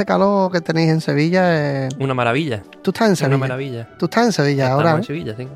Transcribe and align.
este 0.00 0.06
calor 0.06 0.50
que 0.50 0.62
tenéis 0.62 0.88
en 0.90 1.00
Sevilla 1.02 1.84
es... 1.86 1.94
Una 1.98 2.14
maravilla. 2.14 2.62
Tú 2.80 2.90
estás 2.90 3.10
en 3.10 3.16
Sevilla. 3.16 3.36
Una 3.36 3.46
maravilla. 3.48 3.88
Tú 3.98 4.06
estás 4.06 4.24
en 4.24 4.32
Sevilla 4.32 4.72
ahora. 4.72 4.92
en 4.92 5.04
Sevilla, 5.04 5.36
sí. 5.36 5.46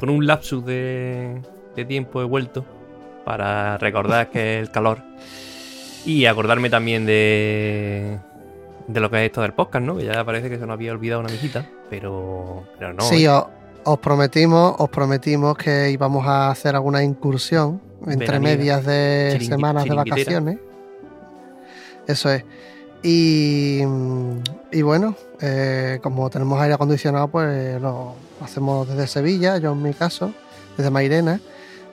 Por 0.00 0.08
un 0.08 0.26
lapsus 0.26 0.64
de, 0.64 1.42
de 1.76 1.84
tiempo 1.84 2.22
he 2.22 2.24
vuelto 2.24 2.64
para 3.26 3.76
recordar 3.76 4.30
que 4.30 4.58
el 4.58 4.70
calor. 4.70 5.02
Y 6.06 6.24
acordarme 6.24 6.70
también 6.70 7.04
de, 7.04 8.18
de 8.86 9.00
lo 9.00 9.10
que 9.10 9.18
es 9.18 9.26
esto 9.26 9.42
del 9.42 9.52
podcast, 9.52 9.84
¿no? 9.84 9.98
Que 9.98 10.06
ya 10.06 10.24
parece 10.24 10.48
que 10.48 10.58
se 10.58 10.64
nos 10.64 10.72
había 10.72 10.92
olvidado 10.92 11.20
una 11.20 11.30
visita, 11.30 11.66
pero, 11.90 12.64
pero 12.78 12.94
no. 12.94 13.02
Sí, 13.02 13.26
os, 13.26 13.44
os 13.84 13.98
prometimos, 13.98 14.74
os 14.78 14.88
prometimos 14.88 15.54
que 15.58 15.90
íbamos 15.90 16.26
a 16.26 16.50
hacer 16.50 16.76
alguna 16.76 17.02
incursión 17.02 17.82
entre 18.06 18.40
medias 18.40 18.86
de 18.86 19.38
semanas 19.46 19.84
de 19.84 19.94
vacaciones. 19.94 20.58
Eso 22.06 22.30
es. 22.30 22.42
Y, 23.08 23.82
y 24.72 24.82
bueno, 24.82 25.14
eh, 25.40 26.00
como 26.02 26.28
tenemos 26.28 26.60
aire 26.60 26.74
acondicionado, 26.74 27.28
pues 27.28 27.80
lo 27.80 28.14
hacemos 28.42 28.88
desde 28.88 29.06
Sevilla, 29.06 29.58
yo 29.58 29.72
en 29.72 29.82
mi 29.82 29.94
caso, 29.94 30.32
desde 30.76 30.90
Mairena, 30.90 31.40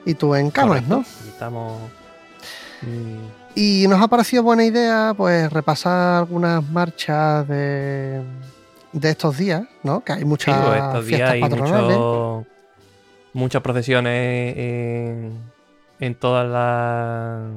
y 0.04 0.14
tú 0.14 0.34
en 0.34 0.50
Correcto. 0.50 0.88
¿no? 0.88 1.04
Estamos. 1.28 1.78
mm, 2.82 3.26
Y 3.54 3.86
nos 3.88 4.02
ha 4.02 4.08
parecido 4.08 4.42
buena 4.42 4.64
idea, 4.64 5.14
pues, 5.16 5.52
repasar 5.52 6.18
algunas 6.18 6.68
marchas 6.68 7.46
de, 7.46 8.20
de 8.92 9.10
estos 9.10 9.38
días, 9.38 9.62
¿no? 9.84 10.02
Que 10.02 10.14
hay 10.14 10.18
Sí, 10.20 10.24
muchas 10.24 10.66
pues 10.66 10.82
estos 10.82 11.06
días 11.06 11.30
hay 11.30 11.42
mucho- 11.42 12.44
muchas 13.34 13.62
procesiones 13.62 14.56
en, 14.56 15.32
en 16.00 16.14
todas 16.16 16.48
las 16.48 17.52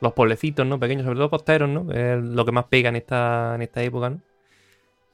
los 0.00 0.12
pueblecitos, 0.14 0.66
¿no? 0.66 0.78
Pequeños, 0.80 1.04
sobre 1.04 1.18
todo 1.18 1.30
costeros, 1.30 1.68
¿no? 1.68 1.92
Es 1.92 2.22
lo 2.22 2.44
que 2.44 2.52
más 2.52 2.66
pega 2.66 2.88
en 2.90 2.96
esta, 2.96 3.54
en 3.54 3.62
esta 3.62 3.82
época, 3.82 4.10
¿no? 4.10 4.20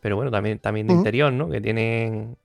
Pero 0.00 0.16
bueno, 0.16 0.30
también, 0.30 0.58
también 0.58 0.86
de 0.88 0.94
interior, 0.94 1.32
¿no? 1.32 1.48
Que 1.50 1.60
tienen 1.60 2.36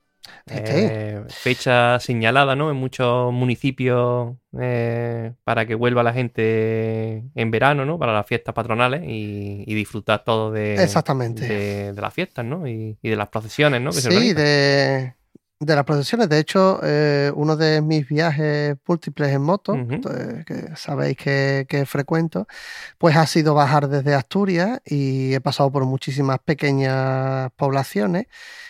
eh, 0.48 1.24
fecha 1.40 2.00
señalada, 2.00 2.56
¿no? 2.56 2.70
En 2.70 2.76
muchos 2.76 3.32
municipios 3.32 4.36
eh, 4.60 5.34
para 5.44 5.66
que 5.66 5.74
vuelva 5.74 6.02
la 6.02 6.12
gente 6.14 7.24
en 7.34 7.50
verano, 7.50 7.84
¿no? 7.84 7.98
Para 7.98 8.14
las 8.14 8.26
fiestas 8.26 8.54
patronales 8.54 9.02
y, 9.04 9.64
y 9.66 9.74
disfrutar 9.74 10.24
todo 10.24 10.50
de, 10.52 10.74
Exactamente. 10.82 11.46
de, 11.46 11.92
de 11.94 12.00
las 12.02 12.14
fiestas, 12.14 12.44
¿no? 12.44 12.66
Y, 12.68 12.98
y 13.02 13.08
de 13.10 13.16
las 13.16 13.28
procesiones, 13.28 13.80
¿no? 13.82 13.94
Que 13.94 14.02
se 14.02 14.08
Sí, 14.08 14.08
organizan. 14.10 14.36
de, 14.36 15.14
de 15.60 15.76
las 15.76 15.84
procesiones. 15.84 16.28
De 16.28 16.38
hecho, 16.38 16.80
eh, 16.82 17.30
uno 17.34 17.54
de 17.54 17.82
mis 17.82 18.08
viajes 18.08 18.76
múltiples 18.86 19.30
en 19.30 19.42
moto, 19.42 19.74
eh, 19.76 20.44
que 20.46 20.74
sabéis 20.74 21.18
que, 21.18 21.66
que 21.68 21.84
frecuento, 21.84 22.46
pues 22.96 23.14
ha 23.16 23.26
sido 23.26 23.54
bajar 23.54 23.88
desde 23.88 24.14
Asturias 24.14 24.80
y 24.86 25.34
he 25.34 25.40
pasado 25.40 25.70
por 25.70 25.84
muchísimas 25.84 26.38
pequeñas 26.38 27.50
poblaciones. 27.56 28.26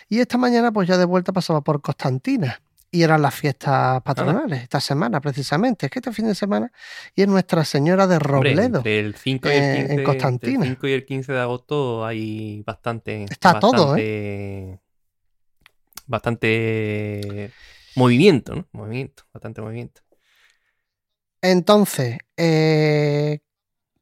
Y 0.09 0.19
esta 0.19 0.37
mañana, 0.37 0.71
pues 0.73 0.87
ya 0.89 0.97
de 0.97 1.05
vuelta 1.05 1.31
pasaba 1.31 1.61
por 1.61 1.81
Constantina. 1.81 2.61
Y 2.93 3.03
eran 3.03 3.21
las 3.21 3.33
fiestas 3.33 4.01
patronales, 4.01 4.63
esta 4.63 4.81
semana 4.81 5.21
precisamente. 5.21 5.85
Es 5.85 5.91
que 5.93 5.99
este 5.99 6.11
fin 6.11 6.27
de 6.27 6.35
semana 6.35 6.73
y 7.15 7.21
es 7.21 7.27
Nuestra 7.29 7.63
Señora 7.63 8.05
de 8.05 8.15
Hombre, 8.15 8.51
Robledo. 8.51 8.77
entre 8.79 8.99
el 8.99 9.15
5 9.15 9.47
y 9.47 9.51
el 9.53 9.57
eh, 9.57 9.75
15, 9.77 9.79
en 9.79 9.91
entre 9.91 10.03
Constantina. 10.03 10.65
el 10.65 10.71
5 10.71 10.87
y 10.87 10.91
el 10.91 11.05
15 11.05 11.31
de 11.31 11.39
agosto 11.39 12.05
hay 12.05 12.63
bastante. 12.63 13.23
Está 13.29 13.61
todo, 13.61 13.71
bastante, 13.71 14.81
Bastante 16.11 17.51
movimiento, 17.95 18.53
¿no? 18.55 18.67
Movimiento, 18.73 19.23
bastante 19.33 19.61
movimiento. 19.61 20.01
Entonces, 21.41 22.17
eh, 22.37 23.39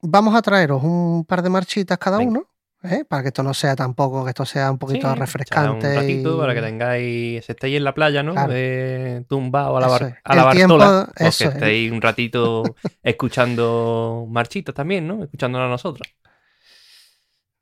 vamos 0.01 0.35
a 0.35 0.41
traeros 0.41 0.83
un 0.83 1.23
par 1.25 1.41
de 1.41 1.49
marchitas 1.49 1.97
cada 1.97 2.17
Venga. 2.17 2.31
uno, 2.31 2.49
¿eh? 2.83 3.05
para 3.07 3.21
que 3.21 3.27
esto 3.29 3.43
no 3.43 3.53
sea 3.53 3.75
tampoco, 3.75 4.23
que 4.25 4.29
esto 4.31 4.45
sea 4.45 4.71
un 4.71 4.77
poquito 4.77 5.07
Sí, 5.13 5.19
refrescante. 5.19 5.87
Un 5.87 5.95
ratito 5.95 6.35
y- 6.35 6.39
para 6.39 6.53
que 6.55 6.61
tengáis. 6.61 7.45
Si 7.45 7.51
estáis 7.51 7.77
en 7.77 7.83
la 7.83 7.93
playa, 7.93 8.23
¿no? 8.23 8.33
Claro. 8.33 8.51
Eh, 8.55 9.23
tumbado 9.29 9.77
a 9.77 9.81
la, 9.81 9.87
bar- 9.87 10.03
es. 10.03 10.15
a 10.23 10.35
la 10.35 10.51
El 10.51 10.57
tiempo, 10.57 10.77
Bartola. 10.77 11.13
Pues 11.15 11.27
eso 11.35 11.43
que 11.45 11.49
es. 11.49 11.55
estéis 11.55 11.91
un 11.91 12.01
ratito 12.01 12.63
escuchando 13.03 14.25
marchitas 14.29 14.75
también, 14.75 15.07
¿no? 15.07 15.23
Escuchándonos 15.23 15.67
a 15.67 15.69
nosotros. 15.69 16.07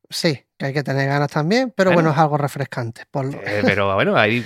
Sí, 0.09 0.40
que 0.57 0.66
hay 0.68 0.73
que 0.73 0.84
tener 0.84 1.07
ganas 1.07 1.29
también, 1.31 1.73
pero 1.75 1.90
Bueno. 1.90 2.09
bueno, 2.09 2.12
es 2.12 2.18
algo 2.18 2.38
refrescante. 2.38 3.03
por 3.12 3.25
lo- 3.25 3.40
Eh, 3.41 3.62
pero 3.63 3.94
bueno, 3.95 4.16
ahí 4.16 4.44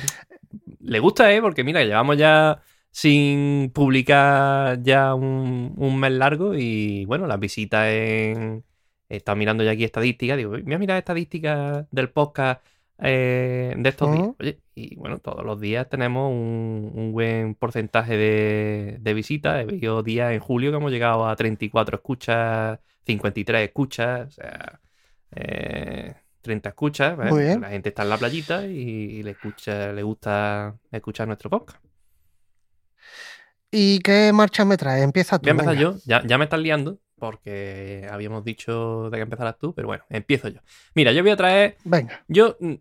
le 0.79 0.99
gusta, 0.99 1.31
¿eh? 1.33 1.41
Porque 1.41 1.63
mira, 1.63 1.83
llevamos 1.83 2.17
ya 2.17 2.59
sin 2.89 3.71
publicar 3.73 4.81
ya 4.81 5.13
un, 5.15 5.73
un 5.77 5.99
mes 5.99 6.11
largo 6.11 6.55
y 6.55 7.05
bueno, 7.05 7.27
las 7.27 7.39
visitas 7.39 7.87
en... 7.89 8.63
He 9.07 9.17
estado 9.17 9.35
mirando 9.35 9.63
ya 9.63 9.71
aquí 9.71 9.83
estadísticas, 9.83 10.37
digo, 10.37 10.51
mira, 10.63 10.77
mira 10.79 10.97
estadísticas 10.97 11.85
del 11.91 12.09
podcast 12.09 12.61
eh, 13.03 13.73
de 13.77 13.89
estos 13.89 14.11
días. 14.13 14.29
Oye, 14.39 14.59
y 14.73 14.95
bueno, 14.95 15.17
todos 15.19 15.43
los 15.45 15.59
días 15.59 15.89
tenemos 15.89 16.31
un, 16.31 16.91
un 16.95 17.11
buen 17.11 17.55
porcentaje 17.55 18.15
de, 18.15 18.97
de 19.01 19.13
visitas. 19.13 19.61
He 19.61 19.65
visto 19.65 20.01
días 20.01 20.31
en 20.31 20.39
julio 20.39 20.71
que 20.71 20.77
hemos 20.77 20.91
llegado 20.93 21.27
a 21.27 21.35
34 21.35 21.97
escuchas, 21.97 22.79
53 23.05 23.67
escuchas, 23.67 24.27
o 24.29 24.31
sea, 24.31 24.79
eh, 25.35 26.13
30 26.41 26.69
escuchas. 26.69 27.13
¿eh? 27.19 27.29
Muy 27.29 27.43
bien. 27.43 27.61
La 27.61 27.69
gente 27.69 27.89
está 27.89 28.03
en 28.03 28.09
la 28.09 28.17
playita 28.17 28.65
y, 28.65 28.71
y 28.79 29.23
le 29.23 29.31
escucha, 29.31 29.91
le 29.93 30.03
gusta 30.03 30.75
escuchar 30.91 31.27
nuestro 31.27 31.49
podcast. 31.49 31.83
¿Y 33.71 33.99
qué 33.99 34.31
marcha 34.33 34.65
me 34.65 34.77
trae? 34.77 35.01
Empieza 35.01 35.39
tú. 35.39 35.43
Voy 35.43 35.49
a 35.49 35.51
empezar 35.51 35.75
venga. 35.75 35.81
yo, 35.81 35.97
ya, 36.05 36.21
ya 36.25 36.37
me 36.37 36.43
estás 36.43 36.59
liando 36.59 36.99
porque 37.17 38.07
habíamos 38.11 38.43
dicho 38.43 39.09
de 39.11 39.17
que 39.17 39.21
empezaras 39.21 39.57
tú, 39.57 39.73
pero 39.73 39.87
bueno, 39.87 40.03
empiezo 40.09 40.47
yo. 40.49 40.59
Mira, 40.95 41.11
yo 41.11 41.21
voy 41.21 41.31
a 41.31 41.37
traer 41.37 41.77
Venga, 41.83 42.23
Yo 42.27 42.57
mm, 42.59 42.73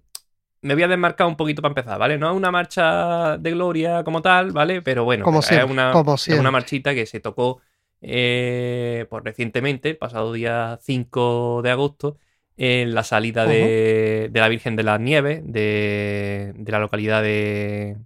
me 0.63 0.75
voy 0.75 0.83
a 0.83 0.89
desmarcar 0.89 1.27
un 1.27 1.37
poquito 1.37 1.63
para 1.63 1.71
empezar, 1.73 1.99
¿vale? 1.99 2.19
No 2.19 2.31
es 2.31 2.37
una 2.37 2.51
marcha 2.51 3.37
de 3.37 3.51
gloria 3.53 4.03
como 4.03 4.23
tal, 4.23 4.51
¿vale? 4.51 4.83
Pero 4.83 5.05
bueno, 5.05 5.25
Como 5.25 5.41
es, 5.41 5.47
siempre, 5.47 5.71
una, 5.71 5.93
como 5.93 6.15
es 6.15 6.23
siempre. 6.23 6.41
una 6.41 6.51
marchita 6.51 6.95
que 6.95 7.07
se 7.07 7.21
tocó 7.21 7.61
eh, 8.01 9.07
pues 9.11 9.23
recientemente, 9.23 9.91
el 9.91 9.99
pasado 9.99 10.33
día 10.33 10.79
5 10.83 11.61
de 11.63 11.71
agosto, 11.71 12.17
en 12.63 12.95
la 12.95 13.05
salida 13.05 13.47
de, 13.47 14.29
de 14.31 14.41
la 14.41 14.49
Virgen 14.49 14.77
de 14.77 14.83
las 14.83 15.01
Nieves 15.01 15.41
de, 15.47 16.53
de 16.55 16.73
la 16.73 16.79
localidad 16.79 17.23
de, 17.23 17.97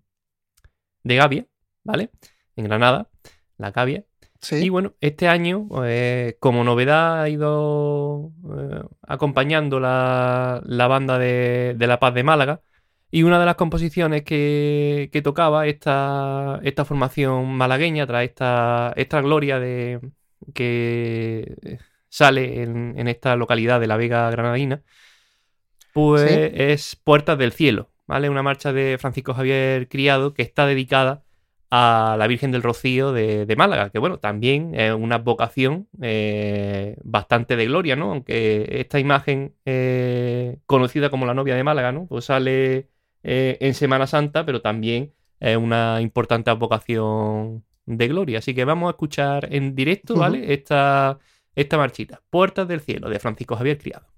de 1.03 1.17
Gavia, 1.17 1.47
¿vale? 1.83 2.11
En 2.55 2.67
Granada, 2.67 3.11
la 3.59 3.73
Gavia. 3.73 4.05
Y 4.53 4.69
bueno, 4.69 4.95
este 5.01 5.27
año, 5.27 5.69
eh, 5.85 6.37
como 6.39 6.63
novedad, 6.63 7.23
ha 7.23 7.29
ido 7.29 8.31
eh, 8.57 8.83
acompañando 9.03 9.81
la, 9.81 10.63
la 10.65 10.87
banda 10.87 11.19
de, 11.19 11.75
de 11.77 11.87
La 11.89 11.99
Paz 11.99 12.15
de 12.15 12.23
Málaga. 12.23 12.61
Y 13.11 13.25
una 13.25 13.41
de 13.41 13.47
las 13.47 13.57
composiciones 13.57 14.23
que, 14.23 15.09
que 15.13 15.23
tocaba 15.23 15.67
esta, 15.67 16.61
esta 16.63 16.85
formación 16.85 17.55
malagueña, 17.55 18.07
tras 18.07 18.25
esta, 18.25 18.93
esta 18.97 19.21
gloria 19.21 19.59
de, 19.59 20.01
que 20.53 21.79
sale 22.15 22.63
en, 22.63 22.95
en 22.97 23.09
esta 23.09 23.35
localidad 23.35 23.81
de 23.81 23.89
la 23.89 23.97
Vega 23.97 24.31
Granadina, 24.31 24.83
pues 25.93 26.23
Sí. 26.23 26.51
es 26.55 26.97
Puertas 26.97 27.37
del 27.39 27.51
Cielo, 27.53 27.91
¿vale? 28.07 28.29
Una 28.31 28.43
marcha 28.43 28.73
de 28.73 28.99
Francisco 29.01 29.35
Javier 29.35 29.89
Criado 29.89 30.33
que 30.33 30.43
está 30.43 30.65
dedicada 30.67 31.25
a 31.71 32.15
la 32.17 32.29
Virgen 32.29 32.53
del 32.53 32.63
Rocío 32.63 33.13
de, 33.13 33.47
de 33.47 33.57
Málaga, 33.57 33.91
que 33.91 33.99
bueno, 33.99 34.19
también 34.19 34.77
es 34.79 34.93
una 34.95 35.19
vocación 35.19 35.89
eh, 36.03 36.97
bastante 37.03 37.57
de 37.57 37.67
gloria, 37.67 37.97
¿no? 37.97 38.13
Aunque 38.13 38.67
esta 38.71 39.01
imagen 39.01 39.55
eh, 39.65 40.59
conocida 40.67 41.11
como 41.11 41.27
la 41.27 41.35
novia 41.35 41.57
de 41.57 41.65
Málaga, 41.65 41.91
¿no? 41.91 42.07
Pues 42.07 42.27
sale 42.27 42.89
eh, 43.25 43.57
en 43.61 43.75
Semana 43.75 44.07
Santa, 44.07 44.47
pero 44.47 44.61
también 44.61 45.15
es 45.41 45.57
una 45.57 46.01
importante 46.01 46.53
vocación 46.53 47.65
de 47.87 48.07
gloria. 48.09 48.39
Así 48.39 48.55
que 48.55 48.65
vamos 48.65 48.87
a 48.87 48.91
escuchar 48.91 49.49
en 49.51 49.75
directo, 49.75 50.15
¿vale? 50.15 50.53
Esta, 50.55 51.19
esta 51.55 51.77
marchita, 51.77 52.23
Puertas 52.31 52.69
del 52.69 52.81
Cielo, 52.81 53.09
de 53.09 53.19
Francisco 53.19 53.57
Javier 53.57 53.79
Criado. 53.79 54.14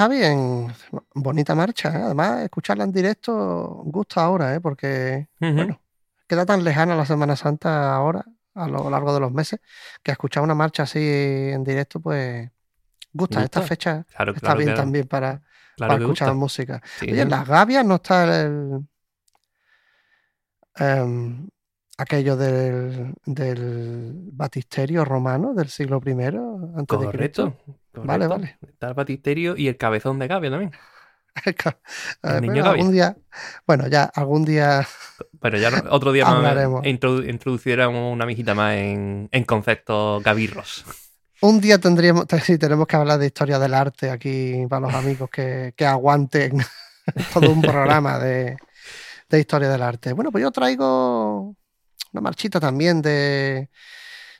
Javi, 0.00 0.24
en 0.24 0.72
bonita 1.12 1.54
marcha. 1.54 1.90
¿eh? 1.90 2.02
Además, 2.02 2.42
escucharla 2.42 2.84
en 2.84 2.92
directo 2.92 3.82
gusta 3.84 4.24
ahora, 4.24 4.54
¿eh? 4.54 4.60
porque, 4.60 5.28
bueno, 5.38 5.78
queda 6.26 6.46
tan 6.46 6.64
lejana 6.64 6.96
la 6.96 7.04
Semana 7.04 7.36
Santa 7.36 7.92
ahora, 7.92 8.24
a 8.54 8.66
lo 8.66 8.88
largo 8.88 9.12
de 9.12 9.20
los 9.20 9.30
meses, 9.30 9.60
que 10.02 10.12
escuchar 10.12 10.42
una 10.42 10.54
marcha 10.54 10.84
así 10.84 11.00
en 11.00 11.62
directo, 11.64 12.00
pues 12.00 12.50
gusta. 13.12 13.42
Esta 13.42 13.60
Gusta. 13.60 13.68
fecha 13.74 14.06
Claro, 14.16 14.32
está 14.32 14.40
claro, 14.40 14.58
bien 14.60 14.74
también 14.74 15.06
para, 15.06 15.42
Claro 15.76 15.92
para 15.92 16.02
escuchar 16.02 16.32
música. 16.32 16.80
Sí, 16.98 17.10
Oye, 17.10 17.20
en 17.20 17.28
las 17.28 17.46
gavias 17.46 17.84
no 17.84 17.96
está 17.96 18.24
el, 18.24 18.88
em, 20.76 21.46
aquello 22.00 22.36
del, 22.36 23.14
del 23.24 24.12
batisterio 24.32 25.04
romano 25.04 25.54
del 25.54 25.68
siglo 25.68 26.00
I 26.04 26.10
antes 26.76 27.00
de 27.00 27.08
Cristo. 27.08 27.56
Correcto. 27.56 28.02
Vale, 28.04 28.26
correcto. 28.26 28.28
vale. 28.28 28.58
Está 28.72 28.88
el 28.88 28.94
batisterio 28.94 29.56
y 29.56 29.68
el 29.68 29.76
cabezón 29.76 30.18
de 30.18 30.26
Gavia 30.28 30.50
también. 30.50 30.72
Eh, 31.46 31.52
El 32.22 32.42
niño 32.42 32.64
algún 32.64 32.90
día, 32.90 33.16
bueno, 33.64 33.86
ya 33.86 34.02
algún 34.04 34.44
día 34.44 34.84
Bueno, 35.40 35.58
ya 35.58 35.70
no- 35.70 35.90
otro 35.90 36.10
día 36.12 36.24
Hablaremos. 36.26 36.82
introdu- 36.84 37.28
introduciremos 37.30 38.12
una 38.12 38.26
mijita 38.26 38.52
más 38.54 38.74
en, 38.74 39.28
en 39.30 39.44
conceptos 39.44 40.22
gavirros. 40.24 40.84
Un 41.40 41.60
día 41.60 41.78
tendríamos, 41.78 42.26
te- 42.26 42.40
sí, 42.40 42.58
tenemos 42.58 42.86
que 42.88 42.96
hablar 42.96 43.18
de 43.20 43.26
historia 43.26 43.58
del 43.60 43.74
arte 43.74 44.10
aquí 44.10 44.66
para 44.68 44.80
los 44.86 44.94
amigos 44.94 45.30
que, 45.30 45.72
que 45.76 45.86
aguanten 45.86 46.58
todo 47.32 47.50
un 47.50 47.62
programa 47.62 48.18
de, 48.18 48.56
de 49.28 49.38
historia 49.40 49.68
del 49.70 49.82
arte. 49.82 50.12
Bueno, 50.12 50.32
pues 50.32 50.42
yo 50.42 50.50
traigo 50.50 51.54
una 52.12 52.20
marchita 52.20 52.58
también 52.60 53.02
de, 53.02 53.68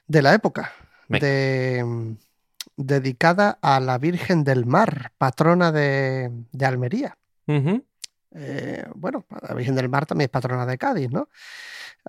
de 0.07 0.23
la 0.23 0.35
época, 0.35 0.73
de, 1.09 2.17
dedicada 2.76 3.59
a 3.61 3.81
la 3.81 3.99
Virgen 3.99 4.45
del 4.45 4.67
Mar, 4.67 5.12
patrona 5.19 5.73
de, 5.73 6.31
de 6.52 6.67
Almería. 6.67 7.17
Eh, 8.33 8.85
bueno, 8.95 9.25
la 9.47 9.55
Virgen 9.55 9.75
del 9.75 9.88
Mar 9.88 10.07
también 10.07 10.26
es 10.26 10.31
patrona 10.31 10.64
de 10.67 10.79
Cádiz, 10.79 11.11
¿no? 11.11 11.29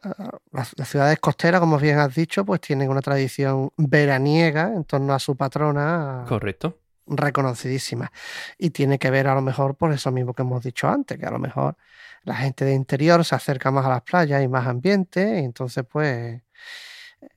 Ah, 0.04 0.38
Las, 0.52 0.72
las 0.78 0.88
ciudades 0.88 1.20
costeras, 1.20 1.60
como 1.60 1.78
bien 1.80 1.98
has 2.00 2.14
dicho, 2.16 2.46
pues 2.46 2.62
tienen 2.62 2.90
una 2.90 3.02
tradición 3.02 3.72
veraniega 3.78 4.68
en 4.74 4.84
torno 4.86 5.14
a 5.14 5.20
su 5.20 5.36
patrona 5.36 6.24
Correcto. 6.28 6.78
reconocidísima. 7.08 8.12
Y 8.58 8.70
tiene 8.70 9.00
que 9.00 9.10
ver 9.12 9.28
a 9.28 9.36
lo 9.36 9.42
mejor 9.42 9.76
por 9.76 9.92
eso 9.92 10.12
mismo 10.12 10.34
que 10.34 10.44
hemos 10.44 10.64
dicho 10.64 10.88
antes, 10.88 11.18
que 11.18 11.26
a 11.26 11.32
lo 11.32 11.40
mejor 11.40 11.76
la 12.24 12.36
gente 12.36 12.66
de 12.66 12.74
interior 12.74 13.26
se 13.26 13.36
acerca 13.36 13.72
más 13.72 13.86
a 13.86 13.90
las 13.90 14.02
playas 14.02 14.44
y 14.44 14.48
más 14.48 14.68
ambiente, 14.68 15.40
y 15.42 15.46
entonces 15.46 15.84
pues 15.90 16.42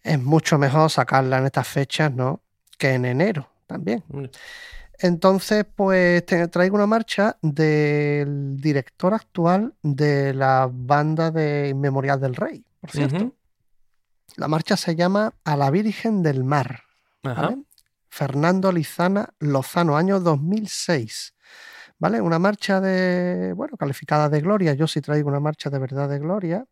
es 0.02 0.20
mucho 0.20 0.58
mejor 0.58 0.90
sacarla 0.90 1.38
en 1.38 1.46
estas 1.46 1.66
fechas, 1.68 2.12
¿no? 2.12 2.42
Que 2.78 2.94
en 2.94 3.04
enero 3.04 3.48
también. 3.66 4.04
Entonces, 4.98 5.66
pues 5.74 6.24
te 6.24 6.46
traigo 6.48 6.76
una 6.76 6.86
marcha 6.86 7.36
del 7.42 8.56
director 8.56 9.12
actual 9.12 9.74
de 9.82 10.32
la 10.34 10.68
banda 10.72 11.30
de 11.30 11.68
Inmemorial 11.70 12.20
del 12.20 12.36
Rey, 12.36 12.64
por 12.80 12.90
cierto. 12.90 13.34
La 14.36 14.48
marcha 14.48 14.76
se 14.76 14.96
llama 14.96 15.34
A 15.44 15.56
la 15.56 15.70
Virgen 15.70 16.22
del 16.22 16.44
Mar. 16.44 16.84
Fernando 18.08 18.70
Lizana 18.70 19.34
Lozano, 19.40 19.96
año 19.96 20.20
2006. 20.20 21.33
¿Vale? 21.98 22.20
Una 22.20 22.38
marcha 22.38 22.80
de, 22.80 23.52
bueno, 23.54 23.76
calificada 23.76 24.28
de 24.28 24.40
gloria. 24.40 24.74
Yo 24.74 24.86
sí 24.86 25.00
traigo 25.00 25.28
una 25.28 25.40
marcha 25.40 25.70
de 25.70 25.78
verdad 25.78 26.08
de 26.08 26.18
gloria. 26.18 26.66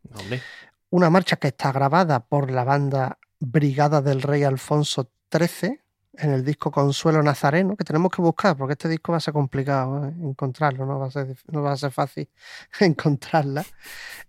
Una 0.91 1.11
marcha 1.11 1.37
que 1.37 1.49
está 1.49 1.73
grabada 1.73 2.21
por 2.21 2.51
la 2.51 2.65
banda 2.65 3.19
Brigada 3.39 4.03
del 4.03 4.23
Rey 4.23 4.45
Alfonso 4.45 5.11
XIII 5.33 5.81
en 6.15 6.31
el 6.31 6.45
disco 6.45 6.71
Consuelo 6.71 7.23
Nazareno, 7.23 7.77
que 7.77 7.85
tenemos 7.85 8.13
que 8.13 8.21
buscar 8.21 8.57
porque 8.57 8.73
este 8.73 8.89
disco 8.89 9.13
va 9.13 9.19
a 9.19 9.21
ser 9.21 9.33
complicado 9.33 10.07
¿eh? 10.07 10.13
encontrarlo, 10.23 10.85
no 10.85 10.99
va 10.99 11.07
a 11.07 11.11
ser, 11.11 11.37
no 11.51 11.63
va 11.63 11.73
a 11.73 11.77
ser 11.77 11.91
fácil 11.91 12.29
encontrarla. 12.81 13.65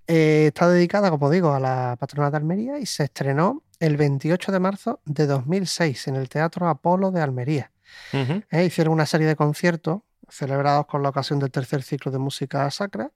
Eh, 0.07 0.45
está 0.47 0.69
dedicada, 0.69 1.09
como 1.09 1.29
digo, 1.29 1.53
a 1.53 1.59
la 1.59 1.97
patrona 1.99 2.31
de 2.31 2.37
Almería 2.37 2.79
y 2.79 2.85
se 2.85 3.03
estrenó 3.03 3.63
el 3.79 3.97
28 3.97 4.51
de 4.51 4.59
marzo 4.59 5.01
de 5.05 5.25
2006 5.25 6.07
en 6.07 6.15
el 6.15 6.29
Teatro 6.29 6.67
Apolo 6.69 7.11
de 7.11 7.21
Almería. 7.21 7.71
¿eh? 8.13 8.63
Hicieron 8.65 8.93
una 8.93 9.05
serie 9.05 9.27
de 9.27 9.35
conciertos 9.35 10.01
celebrados 10.33 10.85
con 10.87 11.03
la 11.03 11.09
ocasión 11.09 11.39
del 11.39 11.51
tercer 11.51 11.83
ciclo 11.83 12.11
de 12.11 12.19
música 12.19 12.69
sacra. 12.71 13.11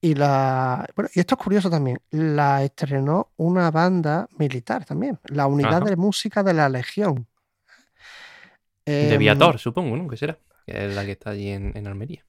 Y, 0.00 0.14
la, 0.14 0.86
bueno, 0.94 1.10
y 1.12 1.18
esto 1.18 1.34
es 1.34 1.42
curioso 1.42 1.68
también, 1.68 1.98
la 2.10 2.62
estrenó 2.62 3.32
una 3.36 3.70
banda 3.72 4.28
militar 4.38 4.84
también, 4.84 5.18
la 5.24 5.48
Unidad 5.48 5.78
Ajá. 5.82 5.84
de 5.86 5.96
Música 5.96 6.42
de 6.44 6.54
la 6.54 6.68
Legión. 6.68 7.26
De 8.86 9.12
Em, 9.14 9.18
Viator, 9.18 9.58
supongo, 9.58 9.96
¿no? 9.96 10.08
¿Qué 10.08 10.16
será? 10.16 10.38
Que 10.64 10.86
es 10.86 10.94
la 10.94 11.04
que 11.04 11.12
está 11.12 11.30
allí 11.30 11.50
en, 11.50 11.76
en 11.76 11.86
Almería. 11.88 12.24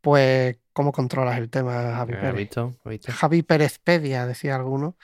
Pues, 0.00 0.56
¿cómo 0.72 0.92
controlas 0.92 1.38
el 1.38 1.50
tema, 1.50 1.72
Javi 1.96 2.14
¿Has 2.14 2.20
Pérez? 2.20 2.36
visto? 2.36 2.76
¿Has 2.84 2.90
visto? 2.90 3.12
Javi 3.12 3.42
Pérez 3.42 3.78
Pedia, 3.78 4.26
decía 4.26 4.54
alguno. 4.54 4.96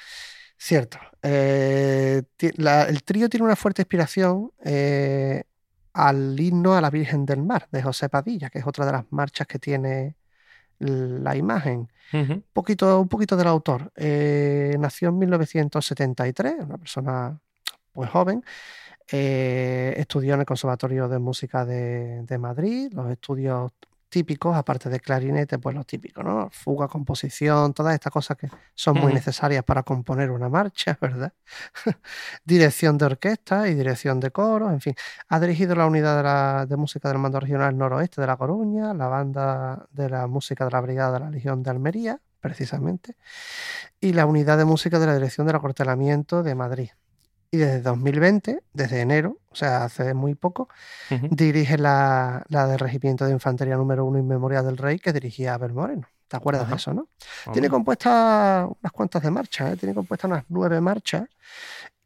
Cierto. 0.57 0.99
Eh, 1.23 2.23
la- 2.57 2.85
el 2.85 3.02
trío 3.02 3.28
tiene 3.28 3.45
una 3.47 3.57
fuerte 3.57 3.83
inspiración 3.83 4.52
eh, 4.64 5.45
al 6.09 6.38
himno 6.40 6.75
a 6.75 6.80
la 6.80 6.88
Virgen 6.88 7.26
del 7.26 7.42
Mar 7.42 7.69
de 7.71 7.83
José 7.83 8.09
Padilla, 8.09 8.49
que 8.49 8.61
es 8.61 8.66
otra 8.66 8.87
de 8.87 8.92
las 8.92 9.04
marchas 9.11 9.47
que 9.47 9.59
tiene 9.59 10.16
la 10.78 11.37
imagen. 11.37 11.88
Un 12.12 12.45
poquito, 12.52 13.00
un 13.00 13.09
poquito 13.09 13.37
del 13.37 13.47
autor. 13.47 13.92
Eh, 13.95 14.75
nació 14.78 15.11
en 15.11 15.19
1973, 15.19 16.54
una 16.61 16.78
persona 16.78 17.38
pues 17.92 18.09
joven. 18.09 18.42
Eh, 19.12 19.95
estudió 19.99 20.35
en 20.35 20.40
el 20.40 20.47
Conservatorio 20.47 21.07
de 21.09 21.19
Música 21.19 21.66
de, 21.66 22.23
de 22.23 22.38
Madrid, 22.38 22.90
los 22.95 23.11
estudios 23.11 23.73
típicos, 24.11 24.55
aparte 24.57 24.90
de 24.90 25.00
clarinete, 25.00 25.59
pues 25.59 25.75
los 25.75 25.87
típicos, 25.87 26.25
¿no? 26.25 26.50
Fuga, 26.50 26.88
composición, 26.88 27.73
todas 27.73 27.95
estas 27.95 28.12
cosas 28.12 28.37
que 28.37 28.49
son 28.75 28.99
muy 28.99 29.14
necesarias 29.14 29.64
para 29.64 29.83
componer 29.85 30.31
una 30.31 30.49
marcha, 30.50 30.99
¿verdad? 31.00 31.33
dirección 32.45 32.99
de 32.99 33.07
orquesta 33.07 33.69
y 33.69 33.75
dirección 33.75 34.21
de 34.21 34.31
coros, 34.31 34.73
en 34.73 34.81
fin. 34.81 34.95
Ha 35.29 35.40
dirigido 35.40 35.75
la 35.75 35.87
unidad 35.87 36.17
de, 36.19 36.23
la- 36.23 36.67
de 36.67 36.76
música 36.76 37.09
del 37.09 37.19
mando 37.19 37.40
regional 37.40 37.76
noroeste 37.76 38.21
de 38.21 38.26
La 38.26 38.37
Coruña, 38.37 38.93
la 38.95 39.07
banda 39.09 39.87
de 39.93 40.11
la 40.11 40.26
música 40.26 40.64
de 40.64 40.71
la 40.73 40.81
Brigada 40.81 41.12
de 41.14 41.21
la 41.21 41.31
Legión 41.31 41.62
de 41.62 41.71
Almería, 41.71 42.21
precisamente, 42.40 43.17
y 44.00 44.12
la 44.12 44.26
unidad 44.26 44.59
de 44.59 44.64
música 44.64 44.99
de 44.99 45.07
la 45.07 45.14
Dirección 45.14 45.47
del 45.47 45.57
Acortelamiento 45.57 46.43
de 46.43 46.55
Madrid. 46.55 46.90
Y 47.52 47.57
desde 47.57 47.83
2020, 47.83 48.62
desde 48.73 49.00
enero, 49.00 49.38
o 49.50 49.54
sea, 49.57 49.85
hace 49.85 50.14
muy 50.14 50.37
poco, 50.37 50.69
Ujú. 51.11 51.28
dirige 51.30 51.78
la, 51.78 52.45
la 52.49 52.66
del 52.69 52.78
Regimiento 52.78 53.25
de 53.25 53.33
Infantería 53.33 53.76
número 53.76 54.04
1 54.04 54.19
Inmemoria 54.21 54.62
del 54.62 54.76
Rey, 54.76 54.99
que 55.00 55.12
dirigía 55.12 55.54
Abel 55.54 55.73
Moreno. 55.73 56.07
¿Te 56.28 56.37
acuerdas 56.37 56.69
de 56.71 56.76
eso, 56.76 56.95
no? 56.95 57.09
Tiene 57.52 57.69
compuestas 57.69 58.69
unas 58.80 58.92
cuantas 58.92 59.21
de 59.21 59.33
marchas, 59.33 59.73
¿eh? 59.73 59.76
tiene 59.76 59.92
compuestas 59.97 60.30
unas 60.30 60.45
nueve 60.49 60.80
marchas 60.80 61.25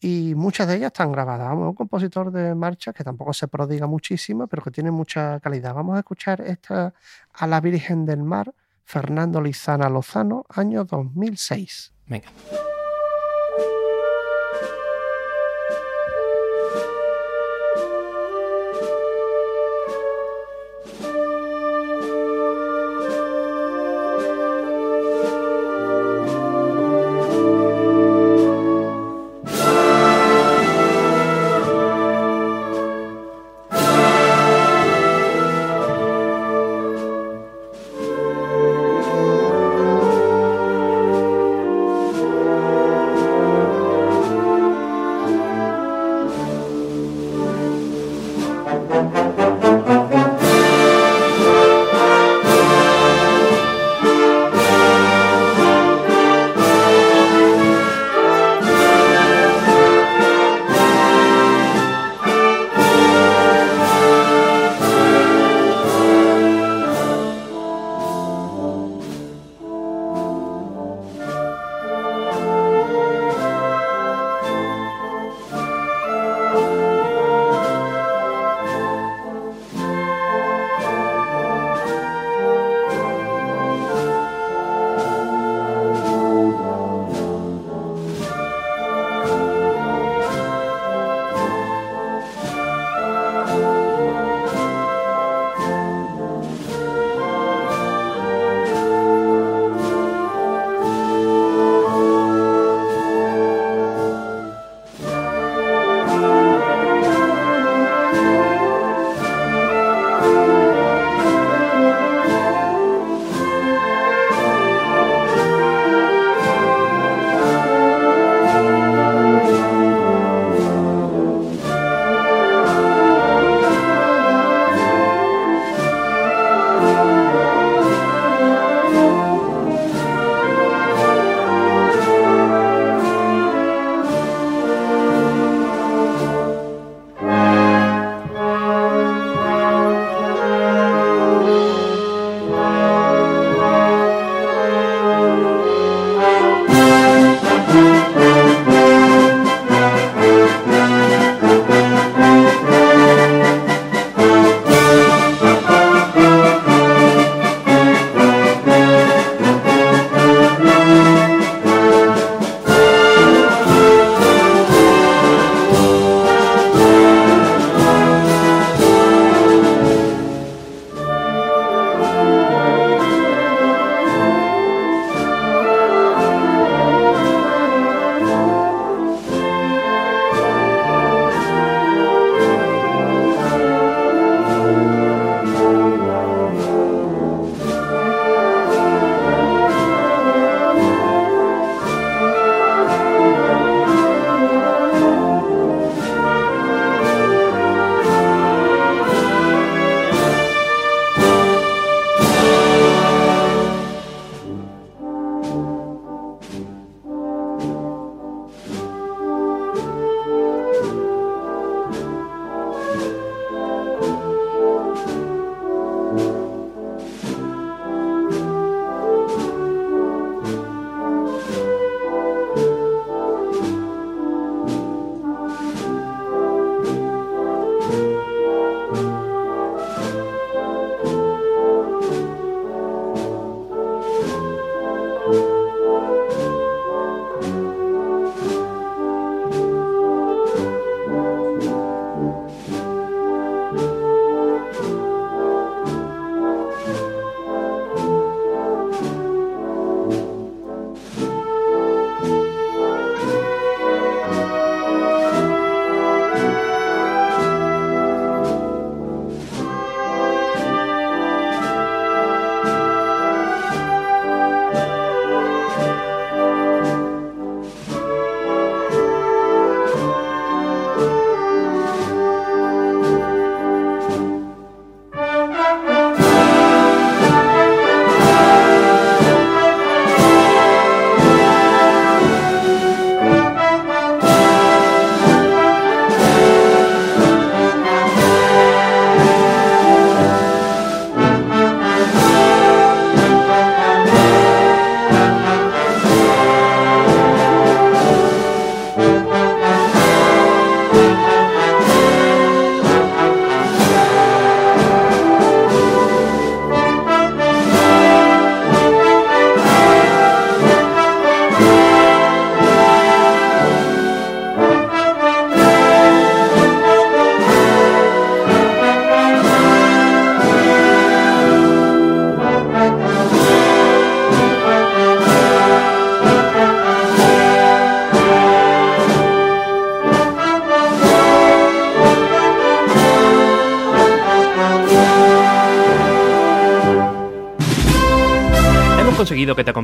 y 0.00 0.34
muchas 0.34 0.66
de 0.66 0.76
ellas 0.76 0.86
están 0.86 1.12
grabadas. 1.12 1.46
Vamos, 1.46 1.68
un 1.68 1.74
compositor 1.74 2.32
de 2.32 2.54
marchas 2.54 2.94
que 2.94 3.04
tampoco 3.04 3.34
se 3.34 3.46
prodiga 3.48 3.86
muchísimo, 3.86 4.46
pero 4.46 4.62
que 4.62 4.70
tiene 4.70 4.90
mucha 4.90 5.40
calidad. 5.40 5.74
Vamos 5.74 5.96
a 5.96 5.98
escuchar 5.98 6.40
esta 6.40 6.94
a 7.34 7.46
la 7.46 7.60
Virgen 7.60 8.06
del 8.06 8.22
Mar, 8.22 8.54
Fernando 8.82 9.42
Lizana 9.42 9.90
Lozano, 9.90 10.46
año 10.48 10.84
2006. 10.86 11.92
Venga. 12.06 12.28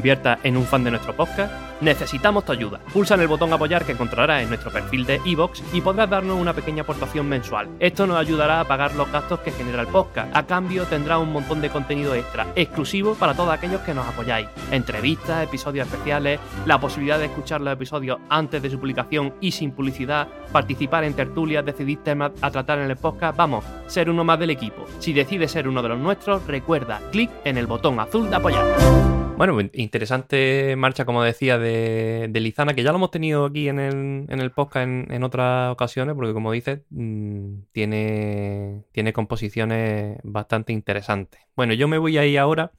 Conviertas 0.01 0.39
en 0.45 0.57
un 0.57 0.65
fan 0.65 0.83
de 0.83 0.91
nuestro 0.91 1.15
podcast? 1.15 1.53
Necesitamos 1.83 2.47
tu 2.47 2.53
ayuda. 2.53 2.81
Pulsa 2.91 3.17
en 3.17 3.21
el 3.21 3.29
botón 3.29 3.53
apoyar 3.53 3.85
que 3.85 3.93
encontrarás 3.93 4.43
en 4.43 4.49
nuestro 4.49 4.71
perfil 4.71 5.05
de 5.05 5.21
iVoox 5.27 5.63
y 5.75 5.83
podrás 5.83 6.09
darnos 6.09 6.41
una 6.41 6.55
pequeña 6.55 6.85
aportación 6.85 7.29
mensual. 7.29 7.69
Esto 7.79 8.07
nos 8.07 8.17
ayudará 8.17 8.61
a 8.61 8.65
pagar 8.65 8.95
los 8.95 9.13
gastos 9.13 9.41
que 9.41 9.51
genera 9.51 9.83
el 9.83 9.89
podcast. 9.89 10.35
A 10.35 10.47
cambio 10.47 10.85
tendrás 10.85 11.19
un 11.19 11.33
montón 11.33 11.61
de 11.61 11.69
contenido 11.69 12.15
extra, 12.15 12.47
exclusivo 12.57 13.15
para 13.15 13.35
todos 13.35 13.53
aquellos 13.53 13.83
que 13.83 13.93
nos 13.93 14.07
apoyáis. 14.07 14.49
Entrevistas, 14.71 15.45
episodios 15.45 15.87
especiales, 15.87 16.41
la 16.65 16.81
posibilidad 16.81 17.19
de 17.19 17.27
escuchar 17.27 17.61
los 17.61 17.75
episodios 17.75 18.21
antes 18.31 18.63
de 18.63 18.71
su 18.71 18.79
publicación 18.79 19.35
y 19.43 19.53
sin 19.53 19.73
publicidad, 19.73 20.29
participar 20.53 21.05
en 21.05 21.13
tertulias, 21.13 21.65
decidir 21.65 21.99
temas 22.03 22.33
a 22.41 22.51
tratar 22.51 22.79
en 22.79 22.91
el 22.91 22.97
podcast, 22.97 23.37
vamos, 23.37 23.67
ser 23.87 24.09
uno 24.09 24.25
más 24.25 24.39
del 24.39 24.51
equipo. 24.51 24.87
Si 24.99 25.13
decides 25.13 25.51
ser 25.51 25.69
uno 25.69 25.83
de 25.83 25.91
los 25.91 25.99
nuestros, 25.99 26.47
recuerda, 26.47 27.03
clic 27.13 27.31
en 27.45 27.59
el 27.59 27.67
botón 27.67 28.01
azul 28.01 28.31
de 28.31 28.37
apoyar. 28.37 29.10
Bueno, 29.40 29.59
interesante 29.72 30.76
marcha, 30.76 31.07
como 31.07 31.22
decía, 31.22 31.57
de, 31.57 32.31
Lizana, 32.35 32.74
que 32.74 32.83
ya 32.83 32.90
lo 32.90 32.96
hemos 32.96 33.11
tenido 33.11 33.46
aquí 33.46 33.70
en 33.70 33.79
el, 33.79 34.50
podcast 34.50 34.87
en, 34.87 35.22
otras 35.24 35.72
ocasiones, 35.72 36.14
porque 36.14 36.35
como 36.35 36.53
dices, 36.53 36.83
mm, 36.90 37.61
tiene, 37.72 38.85
tiene 38.92 39.14
composiciones 39.14 40.18
bastante 40.24 40.74
interesantes. 40.74 41.40
Bueno, 41.57 41.72
yo 41.72 41.88
me 41.88 41.96
voy 41.96 42.18
a 42.18 42.26
ir 42.26 42.38
ahora 42.38 42.72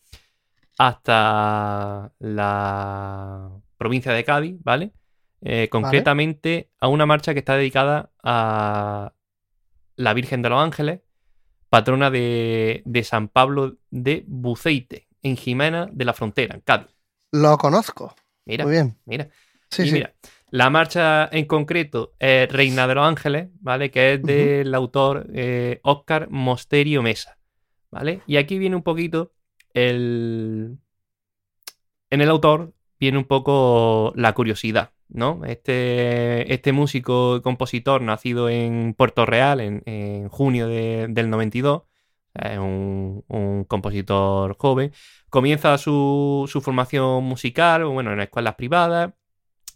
hasta 0.77 2.13
la 2.19 3.49
provincia 3.79 4.13
de 4.13 4.23
Cádiz, 4.23 4.57
¿vale? 4.63 4.91
Eh, 5.41 5.67
concretamente 5.71 6.69
a 6.79 6.89
una 6.89 7.07
marcha 7.07 7.33
que 7.33 7.39
está 7.39 7.57
dedicada 7.57 8.11
a 8.21 9.13
la 9.95 10.13
Virgen 10.13 10.43
de 10.43 10.49
los 10.49 10.61
Ángeles, 10.61 10.99
patrona 11.69 12.11
de, 12.11 12.83
San 13.03 13.29
Pablo 13.29 13.77
de 13.89 14.23
Buceite, 14.27 15.07
en 15.21 15.37
Jimena 15.37 15.87
de 15.91 16.05
la 16.05 16.13
Frontera, 16.13 16.55
en 16.55 16.61
Cádiz. 16.61 16.95
Lo 17.31 17.57
conozco. 17.57 18.15
Mira, 18.45 18.65
Muy 18.65 18.73
bien. 18.73 18.97
Mira. 19.05 19.29
Sí, 19.69 19.89
mira, 19.91 20.13
la 20.49 20.69
marcha 20.69 21.29
en 21.31 21.45
concreto 21.45 22.13
es 22.19 22.51
Reina 22.51 22.85
de 22.85 22.95
los 22.95 23.07
Ángeles, 23.07 23.49
¿vale? 23.61 23.89
Que 23.89 24.13
es 24.13 24.23
del 24.23 24.75
autor 24.75 25.27
eh, 25.33 25.79
Oscar 25.83 26.29
Mosterio 26.29 27.01
Mesa, 27.01 27.37
¿vale? 27.89 28.21
Y 28.27 28.35
aquí 28.35 28.59
viene 28.59 28.75
un 28.75 28.83
poquito 28.83 29.31
el... 29.73 30.77
En 32.09 32.19
el 32.19 32.29
autor 32.29 32.73
viene 32.99 33.17
un 33.17 33.23
poco 33.23 34.11
la 34.17 34.33
curiosidad, 34.33 34.91
¿no? 35.07 35.41
Este, 35.45 36.53
este 36.53 36.73
músico 36.73 37.37
y 37.37 37.41
compositor 37.41 38.01
nacido 38.01 38.49
en 38.49 38.93
Puerto 38.93 39.25
Real 39.25 39.61
en, 39.61 40.27
junio 40.27 40.67
del 40.67 41.29
92, 41.29 41.83
es 42.33 42.57
un, 42.57 43.65
compositor 43.67 44.55
joven, 44.57 44.91
comienza 45.29 45.77
su, 45.77 46.49
formación 46.61 47.23
musical, 47.23 47.85
bueno, 47.85 48.13
en 48.13 48.21
escuelas 48.21 48.55
privadas, 48.55 49.13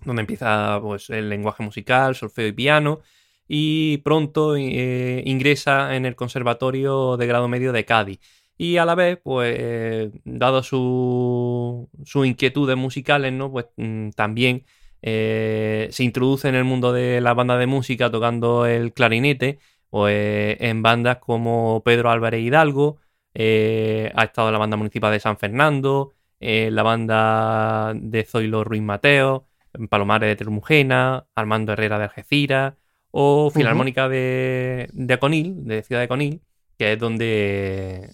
donde 0.06 0.22
empieza 0.22 0.80
pues, 0.82 1.10
el 1.10 1.30
lenguaje 1.30 1.64
musical, 1.64 2.16
solfeo 2.16 2.48
y 2.48 2.52
piano, 2.52 3.02
y 3.48 3.98
pronto 4.00 4.56
eh, 4.56 5.24
ingresa 5.26 5.96
en 5.96 6.06
el 6.06 6.16
Conservatorio 6.16 7.18
de 7.18 7.28
Grado 7.28 7.48
Medio 7.48 7.72
de 7.72 7.86
Cádiz. 7.86 8.20
Y 8.58 8.78
a 8.78 8.86
la 8.86 8.96
vez, 8.96 9.20
pues, 9.22 10.12
dado 10.24 10.64
su, 10.64 11.90
sus 12.06 12.26
inquietudes 12.26 12.78
musicales, 12.78 13.34
¿no? 13.34 13.52
Pues 13.52 13.66
mm, 13.76 14.12
también 14.12 14.66
eh, 15.08 15.88
se 15.92 16.04
introduce 16.04 16.48
en 16.50 16.56
el 16.56 16.64
mundo 16.64 16.92
de 16.92 17.22
la 17.22 17.36
banda 17.36 17.58
de 17.58 17.68
música 17.68 18.10
tocando 18.10 18.66
el 18.66 18.92
clarinete, 18.92 19.60
pues 19.96 20.58
en 20.60 20.82
bandas 20.82 21.20
como 21.20 21.82
Pedro 21.86 22.12
Álvarez 22.12 22.42
Hidalgo, 22.42 22.98
eh, 23.34 24.12
ha 24.14 24.26
estado 24.26 24.50
en 24.50 24.52
la 24.52 24.60
banda 24.60 24.76
municipal 24.76 25.10
de 25.14 25.22
San 25.22 25.38
Fernando, 25.38 26.12
en 26.42 26.76
la 26.76 26.84
banda 26.84 27.94
de 27.96 28.26
Zoilo 28.26 28.66
Ruiz 28.66 28.82
Mateo, 28.82 29.48
en 29.74 29.88
Palomares 29.88 30.28
de 30.28 30.36
Termujena, 30.36 31.28
Armando 31.34 31.72
Herrera 31.72 31.98
de 31.98 32.04
Algeciras, 32.04 32.74
o 33.12 33.50
Filarmónica 33.50 34.10
de, 34.10 34.90
de 34.92 35.14
Aconil, 35.14 35.66
de 35.66 35.82
Ciudad 35.82 36.02
de 36.02 36.10
Conil, 36.10 36.42
que 36.78 36.92
es 36.92 37.00
donde, 37.00 38.10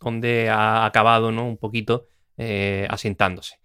donde 0.00 0.48
ha 0.48 0.86
acabado 0.86 1.32
¿no? 1.32 1.46
un 1.46 1.58
poquito 1.58 2.06
eh, 2.38 2.86
asentándose. 2.88 3.58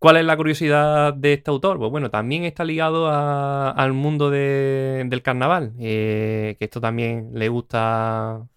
¿Cuál 0.00 0.16
es 0.16 0.24
la 0.24 0.34
curiosidad 0.34 1.12
de 1.12 1.34
este 1.34 1.50
autor? 1.50 1.76
Pues 1.76 1.90
bueno, 1.90 2.10
también 2.10 2.44
está 2.44 2.64
ligado 2.64 3.06
al 3.10 3.92
mundo 3.92 4.30
del 4.30 5.22
carnaval, 5.22 5.74
eh, 5.78 6.56
que 6.58 6.64
esto 6.64 6.80
también 6.80 7.32
le 7.34 7.50
gusta. 7.50 8.48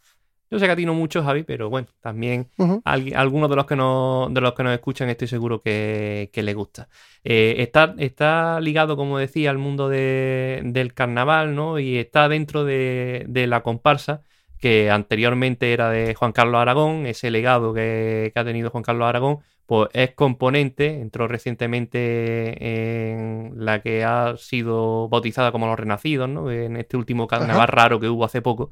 Yo 0.49 0.57
sé 0.57 0.65
que 0.67 0.71
a 0.71 0.75
ti 0.77 0.85
no 0.85 0.93
mucho, 0.93 1.21
Javi, 1.21 1.43
pero 1.43 1.69
bueno, 1.69 1.89
también 1.99 2.49
a 2.85 2.93
algunos 2.93 3.49
de 3.49 3.57
los 3.57 3.65
que 3.65 3.75
nos, 3.75 4.33
de 4.33 4.39
los 4.39 4.53
que 4.53 4.63
nos 4.63 4.73
escuchan 4.73 5.09
estoy 5.09 5.27
seguro 5.27 5.61
que, 5.61 6.29
le 6.33 6.53
gusta. 6.53 6.87
Eh, 7.25 7.55
está, 7.57 7.93
está, 7.97 8.61
ligado, 8.61 8.95
como 8.95 9.17
decía, 9.17 9.49
al 9.49 9.57
mundo 9.57 9.89
del 9.89 10.93
carnaval, 10.93 11.55
¿no? 11.55 11.77
Y 11.77 11.97
está 11.97 12.29
dentro 12.29 12.63
de, 12.63 13.25
la 13.49 13.63
comparsa 13.63 14.21
que 14.61 14.89
anteriormente 14.89 15.73
era 15.73 15.89
de 15.89 16.15
Juan 16.15 16.31
Carlos 16.31 16.61
Aragón, 16.61 17.05
ese 17.05 17.31
legado 17.31 17.73
que, 17.73 18.31
que 18.33 18.39
ha 18.39 18.45
tenido 18.45 18.69
Juan 18.69 18.83
Carlos 18.83 19.09
Aragón, 19.09 19.39
pues 19.65 19.89
es 19.93 20.11
componente, 20.11 20.99
entró 20.99 21.27
recientemente 21.27 23.11
en 23.11 23.53
la 23.55 23.81
que 23.81 24.03
ha 24.03 24.35
sido 24.37 25.07
bautizada 25.07 25.51
como 25.51 25.67
Los 25.67 25.79
Renacidos, 25.79 26.27
¿no? 26.27 26.51
En 26.51 26.75
este 26.77 26.97
último 26.97 27.27
carnaval 27.27 27.67
raro 27.67 27.99
que 27.99 28.09
hubo 28.09 28.25
hace 28.25 28.41
poco. 28.41 28.71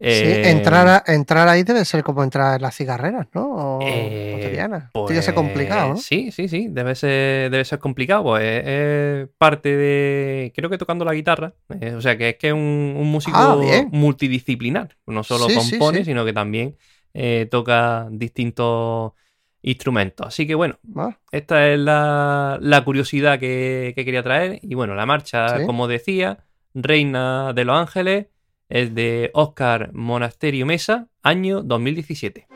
sí, 0.00 0.06
eh, 0.08 0.50
entrar, 0.50 1.04
entrar 1.06 1.48
ahí 1.48 1.62
debe 1.62 1.84
ser 1.84 2.02
como 2.02 2.24
entrar 2.24 2.56
en 2.56 2.62
las 2.62 2.76
cigarreras, 2.76 3.28
¿no? 3.34 3.78
O 3.78 3.78
eh, 3.82 4.58
pues, 4.92 5.06
Tiene 5.06 5.20
que 5.20 5.22
ser 5.22 5.34
complicado, 5.34 5.90
¿no? 5.90 5.96
Sí, 5.96 6.32
sí, 6.32 6.48
sí, 6.48 6.66
debe 6.68 6.96
ser, 6.96 7.48
debe 7.50 7.64
ser 7.64 7.78
complicado. 7.78 8.24
Pues 8.24 8.42
es, 8.66 9.28
parte 9.38 9.76
de, 9.76 10.52
creo 10.56 10.68
que 10.70 10.78
tocando 10.78 11.04
la 11.04 11.14
guitarra. 11.14 11.54
Eh, 11.80 11.94
o 11.94 12.00
sea, 12.00 12.18
que 12.18 12.30
es 12.30 12.36
que 12.36 12.48
es 12.48 12.52
un, 12.52 12.94
músico 13.04 13.36
ah, 13.38 13.86
multidisciplinar. 13.92 14.96
No 15.06 15.22
solo 15.22 15.46
compone, 15.54 16.04
sino 16.04 16.24
que 16.24 16.32
también 16.32 16.76
eh, 17.14 17.46
toca 17.50 18.08
distintos 18.10 19.12
instrumentos. 19.62 20.26
Así 20.26 20.46
que 20.46 20.54
bueno, 20.54 20.78
ah. 20.96 21.16
esta 21.30 21.70
es 21.70 21.78
la, 21.78 22.82
curiosidad 22.84 23.38
que, 23.38 23.92
quería 23.94 24.22
traer. 24.22 24.60
Y 24.62 24.74
bueno, 24.74 24.94
la 24.94 25.06
marcha, 25.06 25.64
como 25.64 25.88
decía, 25.88 26.44
Reina 26.74 27.52
de 27.52 27.64
los 27.64 27.76
Ángeles, 27.76 28.26
es 28.68 28.94
de 28.94 29.30
Oscar 29.34 29.90
Monasterio 29.92 30.66
Mesa, 30.66 31.08
año 31.22 31.62
2017. 31.62 32.46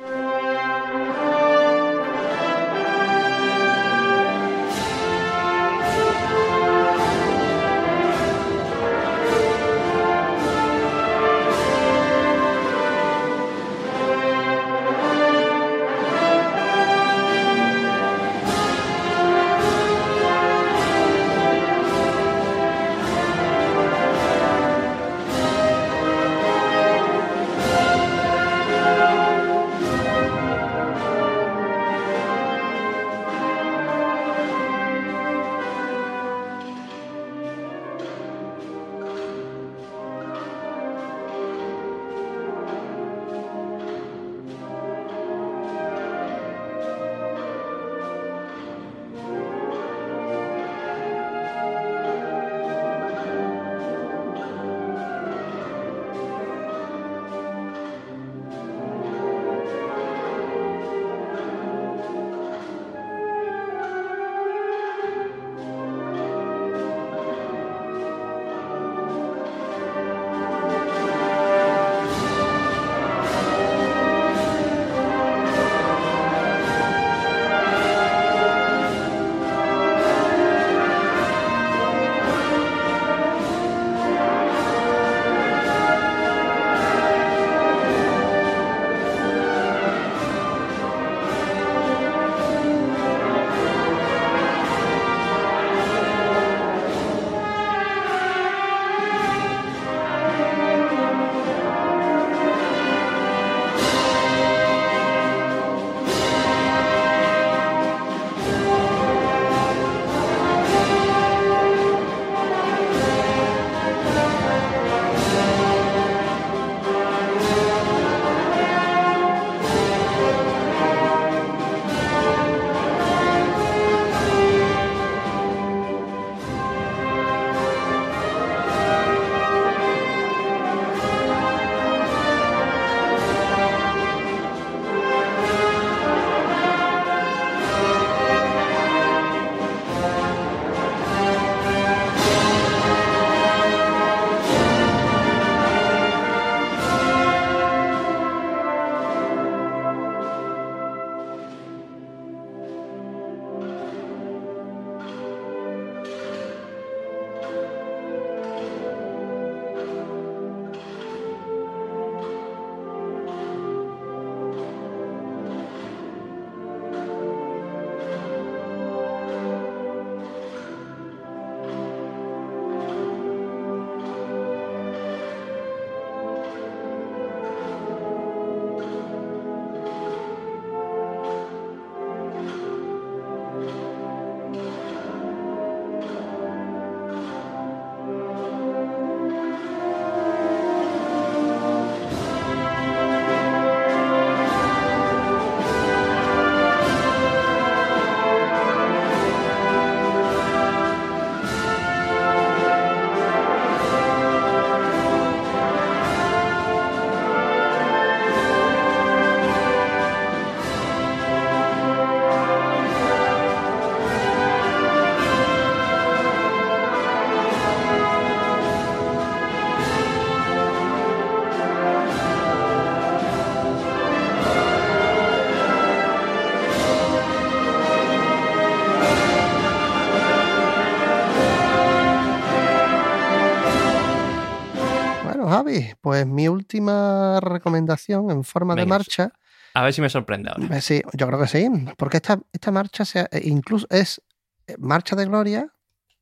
Última 236.70 237.38
recomendación 237.40 238.30
en 238.30 238.42
forma 238.42 238.74
de 238.74 238.82
marcha, 238.86 239.32
A 239.74 239.82
ver 239.82 239.92
si 239.92 240.00
me 240.00 240.08
sorprende 240.08 240.50
ahora. 240.50 240.76
eh, 240.76 240.80
sí, 240.80 241.00
yo 241.12 241.26
creo 241.28 241.38
que 241.40 241.46
sí, 241.46 241.68
porque 241.96 242.16
esta, 242.16 242.40
esta 242.52 242.70
marcha 242.72 243.04
se- 243.04 243.20
eh, 243.30 243.40
incluso 243.44 243.86
es 243.90 244.20
eh, 244.66 244.74
marcha 244.78 245.14
de 245.14 245.26
gloria, 245.26 245.68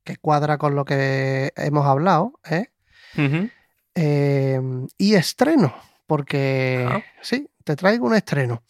que 0.05 0.17
cuadra 0.19 0.59
con 0.59 0.75
lo 0.75 0.85
que 0.85 1.51
hemos 1.57 1.87
hablado, 1.87 2.39
¿eh? 2.51 2.67
Eh, 3.95 4.61
y 4.99 5.15
estreno, 5.15 5.75
porque 6.07 6.85
sí, 7.23 7.49
te 7.65 7.75
traigo 7.77 8.07
un 8.07 8.15
estreno. 8.15 8.63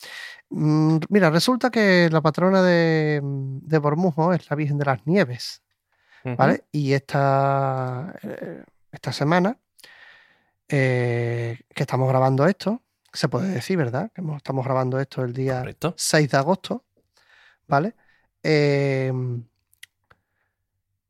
Mm, 0.51 0.99
Mira, 1.09 1.31
resulta 1.31 1.71
que 1.71 2.09
la 2.13 2.21
patrona 2.21 2.63
de, 2.63 3.21
de 3.23 3.79
Bormujo 3.79 4.33
es 4.33 4.49
la 4.49 4.55
Virgen 4.57 4.79
de 4.79 4.85
las 4.85 5.05
Nieves. 5.07 5.63
¿vale? 6.37 6.65
Y 6.73 6.93
esta, 6.93 8.15
esta 8.93 9.13
semana 9.13 9.59
eh, 10.69 11.61
que 11.75 11.83
estamos 11.83 12.09
grabando 12.09 12.47
esto, 12.47 12.83
se 13.13 13.29
puede 13.29 13.49
decir, 13.49 13.77
¿verdad? 13.77 14.11
Que 14.15 14.23
estamos 14.37 14.65
grabando 14.65 14.99
esto 14.99 15.23
el 15.23 15.33
día 15.33 15.61
Correcto. 15.61 15.95
6 15.97 16.31
de 16.31 16.37
agosto, 16.37 16.85
¿vale? 17.67 17.95
Eh, 18.43 19.13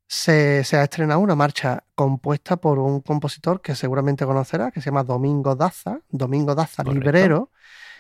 se, 0.06 0.62
se 0.64 0.76
ha 0.76 0.84
estrenado 0.84 1.20
una 1.20 1.34
marcha 1.34 1.82
compuesta 1.94 2.56
por 2.56 2.78
un 2.78 3.00
compositor 3.00 3.60
que 3.60 3.74
seguramente 3.74 4.24
conocerás, 4.24 4.72
que 4.72 4.80
se 4.80 4.86
llama 4.86 5.02
Domingo 5.02 5.56
Daza, 5.56 6.00
Domingo 6.08 6.54
Daza 6.54 6.84
Correcto. 6.84 7.04
Librero, 7.04 7.50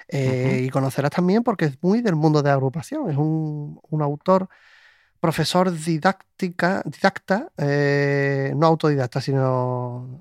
eh, 0.08 0.62
y 0.64 0.68
conocerás 0.68 1.10
también 1.10 1.42
porque 1.42 1.64
es 1.66 1.82
muy 1.82 2.02
del 2.02 2.14
mundo 2.14 2.42
de 2.42 2.50
agrupación, 2.50 3.10
es 3.10 3.16
un, 3.16 3.80
un 3.88 4.02
autor, 4.02 4.48
profesor 5.18 5.72
didáctica, 5.72 6.82
didacta, 6.84 7.50
eh, 7.56 8.52
no 8.54 8.66
autodidacta, 8.66 9.20
sino 9.20 10.20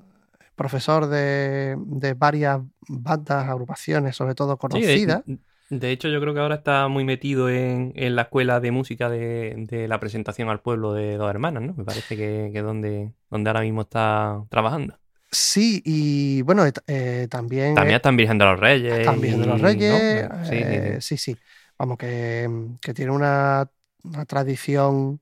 profesor 0.55 1.07
de, 1.07 1.75
de 1.79 2.13
varias 2.13 2.61
bandas, 2.87 3.47
agrupaciones, 3.49 4.15
sobre 4.15 4.35
todo 4.35 4.53
Sí, 4.53 4.59
conocidas. 4.59 5.23
de, 5.25 5.39
de 5.69 5.91
hecho, 5.91 6.07
yo 6.09 6.19
creo 6.21 6.33
que 6.33 6.39
ahora 6.39 6.55
está 6.55 6.87
muy 6.87 7.03
metido 7.03 7.49
en, 7.49 7.93
en 7.95 8.15
la 8.15 8.23
escuela 8.23 8.59
de 8.59 8.71
música 8.71 9.09
de, 9.09 9.55
de 9.67 9.87
la 9.87 9.99
presentación 9.99 10.49
al 10.49 10.61
pueblo 10.61 10.93
de 10.93 11.17
dos 11.17 11.29
hermanas, 11.29 11.63
¿no? 11.63 11.73
Me 11.73 11.83
parece 11.83 12.15
que 12.15 12.51
es 12.53 12.63
donde, 12.63 13.11
donde 13.29 13.49
ahora 13.49 13.61
mismo 13.61 13.81
está 13.81 14.43
trabajando. 14.49 14.97
Sí, 15.31 15.81
y 15.83 16.43
bueno, 16.43 16.65
et- 16.65 16.79
eh, 16.87 17.27
también, 17.29 17.73
También 17.75 17.93
eh, 17.93 17.95
están 17.95 18.15
Virgen 18.17 18.37
de 18.37 18.45
los 18.45 18.59
Reyes. 18.59 19.05
también 19.05 19.41
de 19.41 19.47
los. 19.47 19.61
Reyes. 19.61 20.05
Sí, 20.43 20.49
sí, 20.49 20.55
eh, 20.63 20.97
sí. 21.01 21.17
sí, 21.17 21.33
sí. 21.33 21.39
Vamos, 21.79 21.97
que, 21.97 22.47
que 22.81 22.93
tiene 22.93 23.11
una, 23.11 23.67
una 24.03 24.25
tradición. 24.25 25.19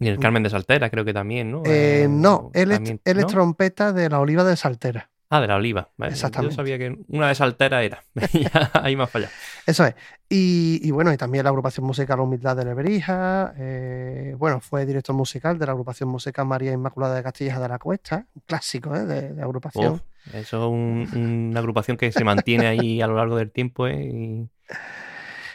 Y 0.00 0.08
el 0.08 0.18
Carmen 0.18 0.42
de 0.42 0.50
Saltera, 0.50 0.90
creo 0.90 1.04
que 1.04 1.12
también, 1.12 1.50
¿no? 1.52 1.62
eh, 1.66 2.04
Eh, 2.04 2.06
no, 2.08 2.50
él, 2.54 2.72
es, 2.72 2.80
él 3.04 3.18
es 3.18 3.26
trompeta 3.26 3.92
de 3.92 4.08
la 4.08 4.18
Oliva 4.18 4.42
de 4.44 4.56
Saltera. 4.56 5.10
Ah, 5.32 5.40
de 5.40 5.46
la 5.46 5.54
oliva. 5.54 5.88
Vale, 5.96 6.10
Exactamente. 6.12 6.54
Yo 6.54 6.56
sabía 6.56 6.76
que 6.76 6.98
una 7.06 7.28
de 7.28 7.36
Saltera 7.36 7.84
era. 7.84 8.02
Ahí 8.72 8.96
me 8.96 9.04
ha 9.04 9.06
fallado. 9.06 9.30
Eso 9.64 9.84
es. 9.86 9.94
Y, 10.28 10.80
y 10.82 10.90
bueno, 10.90 11.12
y 11.12 11.16
también 11.16 11.44
la 11.44 11.50
agrupación 11.50 11.86
musical 11.86 12.18
Humildad 12.18 12.56
de 12.56 12.64
Lebrija. 12.64 13.54
eh, 13.56 14.34
bueno, 14.36 14.58
fue 14.60 14.84
director 14.86 15.14
musical 15.14 15.56
de 15.56 15.66
la 15.66 15.72
agrupación 15.72 16.08
musical 16.08 16.46
María 16.46 16.72
Inmaculada 16.72 17.14
de 17.14 17.22
Castilla 17.22 17.60
de 17.60 17.68
la 17.68 17.78
Cuesta. 17.78 18.26
Un 18.34 18.42
clásico 18.44 18.92
¿eh? 18.96 19.04
de, 19.04 19.34
de 19.34 19.42
agrupación. 19.42 19.92
Uf, 19.94 20.34
eso 20.34 20.64
es 20.64 20.68
un- 20.68 21.46
una 21.50 21.60
agrupación 21.60 21.96
que 21.96 22.10
se 22.10 22.24
mantiene 22.24 22.66
ahí 22.66 23.00
a 23.00 23.06
lo 23.06 23.14
largo 23.14 23.36
del 23.36 23.52
tiempo, 23.52 23.86
¿eh? 23.86 24.02
Y 24.02 24.48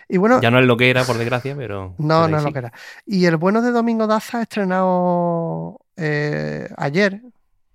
Y 0.08 0.18
bueno, 0.18 0.40
ya 0.42 0.52
no 0.52 0.60
es 0.60 0.66
lo 0.66 0.78
que 0.78 0.90
era, 0.90 1.04
por 1.04 1.18
desgracia, 1.18 1.56
pero. 1.56 1.96
No, 1.98 2.28
no 2.28 2.38
es 2.38 2.44
lo 2.44 2.52
que 2.52 2.60
era. 2.60 2.74
Y 3.06 3.26
el 3.26 3.38
bueno 3.38 3.62
de 3.62 3.72
Domingo 3.72 4.08
Daza 4.08 4.42
estrenado 4.42 5.80
eh, 5.98 6.70
ayer, 6.78 7.22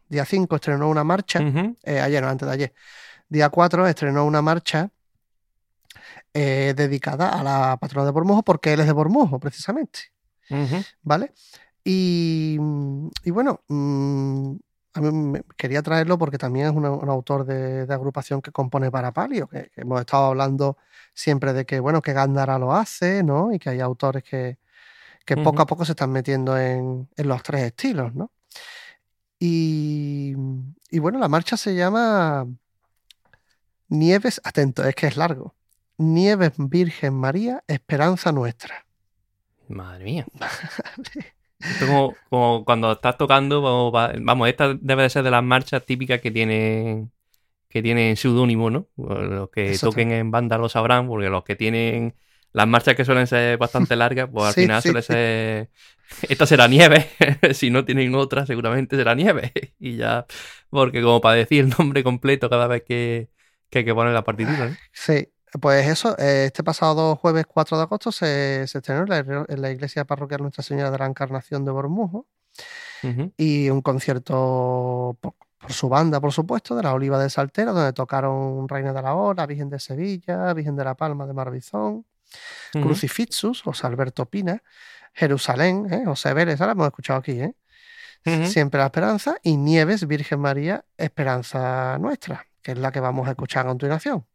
día 0.09 0.25
5, 0.25 0.55
estrenó 0.57 0.88
una 0.88 1.05
marcha. 1.05 1.40
Eh, 1.83 2.01
ayer, 2.01 2.23
no, 2.23 2.29
antes 2.29 2.47
de 2.47 2.55
ayer. 2.55 2.75
Día 3.29 3.49
4 3.49 3.87
estrenó 3.87 4.25
una 4.25 4.43
marcha 4.43 4.90
eh, 6.35 6.75
dedicada 6.77 7.29
a 7.29 7.43
la 7.43 7.77
patrona 7.77 8.07
de 8.07 8.12
Bormujo, 8.12 8.43
porque 8.43 8.73
él 8.73 8.81
es 8.81 8.87
de 8.87 8.93
Bormujo, 8.93 9.38
precisamente. 9.38 10.01
¿Vale? 11.03 11.33
Y, 11.85 12.59
y 13.25 13.31
bueno, 13.31 13.61
mm, 13.69 14.57
a 14.94 15.00
mí 15.00 15.11
me- 15.12 15.42
quería 15.57 15.83
traerlo 15.83 16.18
porque 16.18 16.38
también 16.38 16.66
es 16.66 16.72
una- 16.72 16.90
un 16.90 17.09
autor 17.09 17.44
de, 17.44 17.87
de 17.87 17.94
agrupación 17.94 18.42
que 18.42 18.50
compone 18.53 18.90
para 18.90 19.12
palio, 19.12 19.46
que, 19.48 19.70
que 19.74 19.83
hemos 19.83 20.00
estado 20.00 20.26
hablando 20.26 20.76
siempre 21.14 21.53
de 21.53 21.64
que, 21.66 21.81
bueno, 21.81 22.03
que 22.03 22.12
Gándara 22.12 22.59
lo 22.59 22.72
hace, 22.74 23.22
¿no? 23.22 23.53
Y 23.53 23.59
que 23.59 23.70
hay 23.70 23.81
autores 23.81 24.22
que, 24.24 24.59
que 25.24 25.37
poco 25.37 25.62
a 25.62 25.66
poco 25.66 25.85
se 25.85 25.92
están 25.92 26.11
metiendo 26.11 26.59
en, 26.59 27.09
en 27.16 27.29
los 27.29 27.42
tres 27.42 27.62
estilos, 27.62 28.14
¿no? 28.14 28.31
Y, 29.38 30.35
y 30.90 30.98
bueno, 30.98 31.18
la 31.18 31.29
marcha 31.29 31.57
se 31.57 31.74
llama 31.74 32.46
Nieves, 33.88 34.40
atento, 34.44 34.85
es 34.85 34.94
que 34.94 35.07
es 35.07 35.16
largo. 35.16 35.55
Nieves 35.98 36.53
Virgen 36.57 37.14
María, 37.14 37.62
Esperanza 37.66 38.33
Nuestra. 38.33 38.87
Madre 39.68 40.05
mía. 40.05 40.26
Esto 41.68 41.87
como, 41.87 42.20
como 42.29 42.64
cuando 42.64 42.92
estás 42.92 43.16
tocando, 43.16 43.62
como 43.62 43.92
va- 43.92 44.12
vamos, 44.20 44.49
esta 44.49 44.75
debe 44.75 45.03
de 45.05 45.11
ser 45.11 45.23
de 45.25 45.31
las 45.31 45.42
marchas 45.44 45.85
típicas 45.87 46.20
que 46.20 46.31
tienen 46.31 47.12
que 47.68 47.83
tienen 47.83 48.16
seudónimo, 48.16 48.70
¿no? 48.70 48.88
Los 48.96 49.51
que 49.51 49.79
Eso 49.79 49.81
toquen 49.81 50.12
en 50.12 50.31
banda 50.31 50.59
lo 50.59 50.68
sabrán, 50.68 51.09
porque 51.09 51.29
los 51.31 51.44
que 51.44 51.57
tienen 51.57 52.16
las 52.53 52.68
marchas 52.68 52.96
que 52.96 53.05
suelen 53.05 53.27
ser 53.29 53.59
bastante 53.59 53.96
largas, 53.96 54.29
pues 54.33 54.46
al 54.49 54.55
Sí, 54.55 54.57
final 54.57 54.83
sí, 54.83 54.85
suele 54.85 55.03
sí. 55.03 55.03
ser 55.03 55.70
esta 56.29 56.46
será 56.46 56.68
nieve, 56.68 57.09
si 57.55 57.70
no 57.70 57.85
tienen 57.85 58.14
otra 58.14 58.46
seguramente 58.46 58.96
será 58.96 59.14
nieve 59.14 59.53
y 59.81 59.96
ya, 59.96 60.27
porque 60.70 61.03
como 61.03 61.20
para 61.20 61.37
decir 61.37 61.64
el 61.64 61.70
nombre 61.79 62.05
completo 62.05 62.51
cada 62.51 62.66
vez 62.68 62.83
que, 62.85 63.31
que 63.70 63.81
hay 63.81 63.85
que 63.85 63.94
poner 63.94 64.12
la 64.14 64.25
partitura, 64.25 64.68
¿no? 64.70 64.79
Sí, 64.92 65.33
pues 65.60 65.88
eso, 65.88 66.16
eh, 66.18 66.44
este 66.46 66.62
pasado 66.62 67.16
jueves 67.16 67.46
4 67.46 67.76
de 67.76 67.82
agosto 67.82 68.12
se, 68.12 68.66
se 68.68 68.78
estrenó 68.78 69.02
en 69.02 69.08
la, 69.08 69.44
en 69.48 69.62
la 69.62 69.70
iglesia 69.70 70.04
parroquial 70.04 70.42
Nuestra 70.42 70.62
Señora 70.62 70.90
de 70.90 70.98
la 70.98 71.06
Encarnación 71.06 71.64
de 71.64 71.70
Bormujo 71.72 72.26
y 73.36 73.70
un 73.70 73.80
concierto 73.80 75.16
por, 75.20 75.34
por 75.58 75.72
su 75.72 75.88
banda, 75.88 76.20
por 76.20 76.32
supuesto, 76.32 76.76
de 76.76 76.82
la 76.82 76.92
Oliva 76.92 77.18
de 77.18 77.30
Saltera, 77.30 77.72
donde 77.72 77.92
tocaron 77.92 78.68
Reina 78.68 78.92
de 78.92 79.02
la 79.02 79.14
Hora, 79.14 79.46
Virgen 79.46 79.70
de 79.70 79.78
Sevilla, 79.78 80.52
Virgen 80.54 80.76
de 80.76 80.84
la 80.84 80.94
Palma 80.94 81.26
de 81.26 81.32
Marbizón. 81.32 82.04
Crucifixus, 82.72 83.62
José 83.62 83.86
Alberto 83.86 84.26
Pina, 84.26 84.62
Jerusalén, 85.12 85.92
¿eh? 85.92 86.02
José 86.04 86.32
Vélez, 86.34 86.60
ahora 86.60 86.72
hemos 86.72 86.86
escuchado 86.86 87.18
aquí, 87.18 87.40
¿eh? 87.40 87.54
Siempre 88.46 88.78
la 88.78 88.86
Esperanza, 88.86 89.36
y 89.42 89.56
Nieves, 89.56 90.06
Virgen 90.06 90.40
María, 90.40 90.84
Esperanza 90.98 91.96
Nuestra, 91.98 92.46
que 92.62 92.72
es 92.72 92.78
la 92.78 92.92
que 92.92 93.00
vamos 93.00 93.26
a 93.26 93.30
escuchar 93.30 93.66
a 93.66 93.70
continuación. 93.70 94.26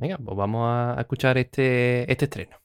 Venga, 0.00 0.16
pues 0.18 0.36
vamos 0.36 0.66
a 0.66 0.96
escuchar 1.00 1.36
este, 1.38 2.10
este 2.10 2.24
estreno. 2.24 2.59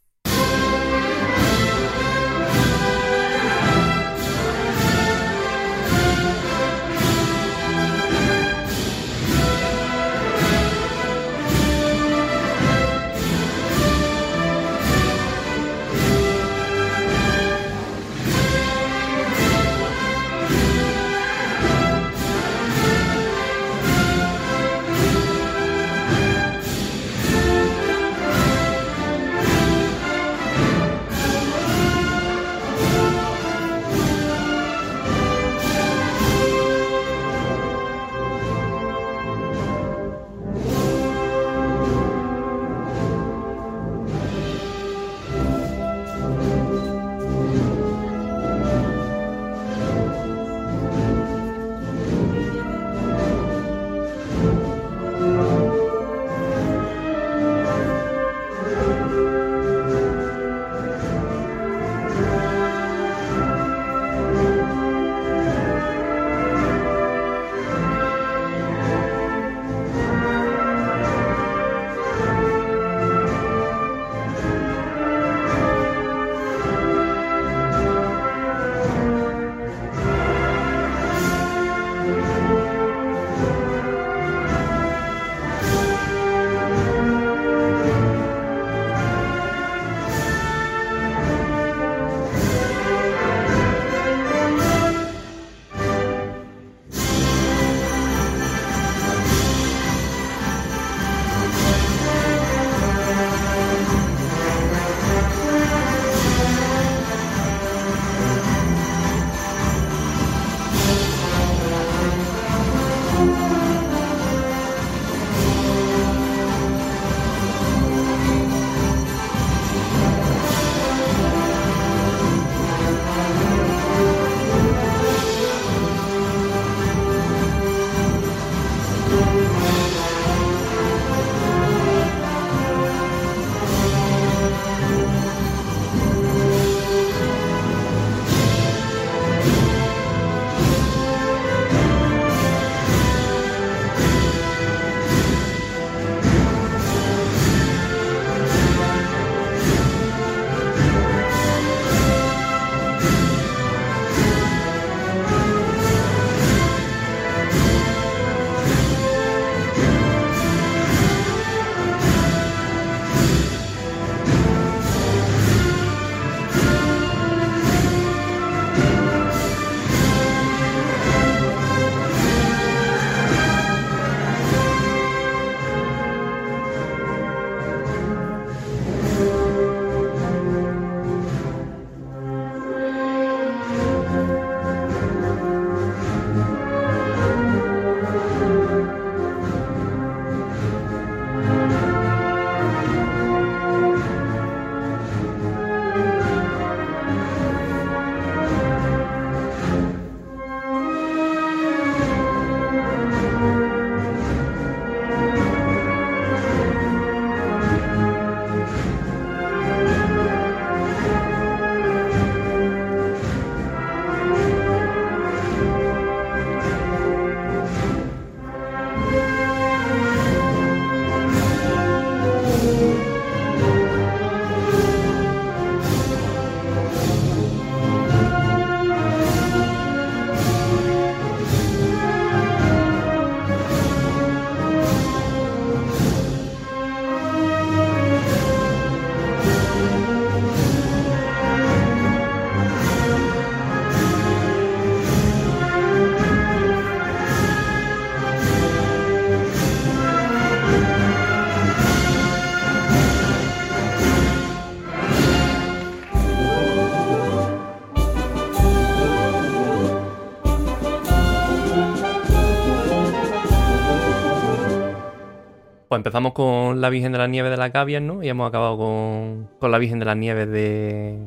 Pues 265.96 266.00
empezamos 266.02 266.34
con 266.34 266.82
la 266.82 266.90
Virgen 266.90 267.14
de 267.14 267.18
las 267.20 267.30
Nieves 267.30 267.52
de 267.52 267.56
la 267.56 267.72
Cavias, 267.72 268.02
¿no? 268.02 268.22
Y 268.22 268.28
hemos 268.28 268.50
acabado 268.50 268.78
con, 268.78 269.48
con 269.60 269.72
la 269.72 269.78
Virgen 269.78 269.98
de 270.00 270.04
las 270.06 270.18
Nieves 270.18 270.50
de, 270.50 271.18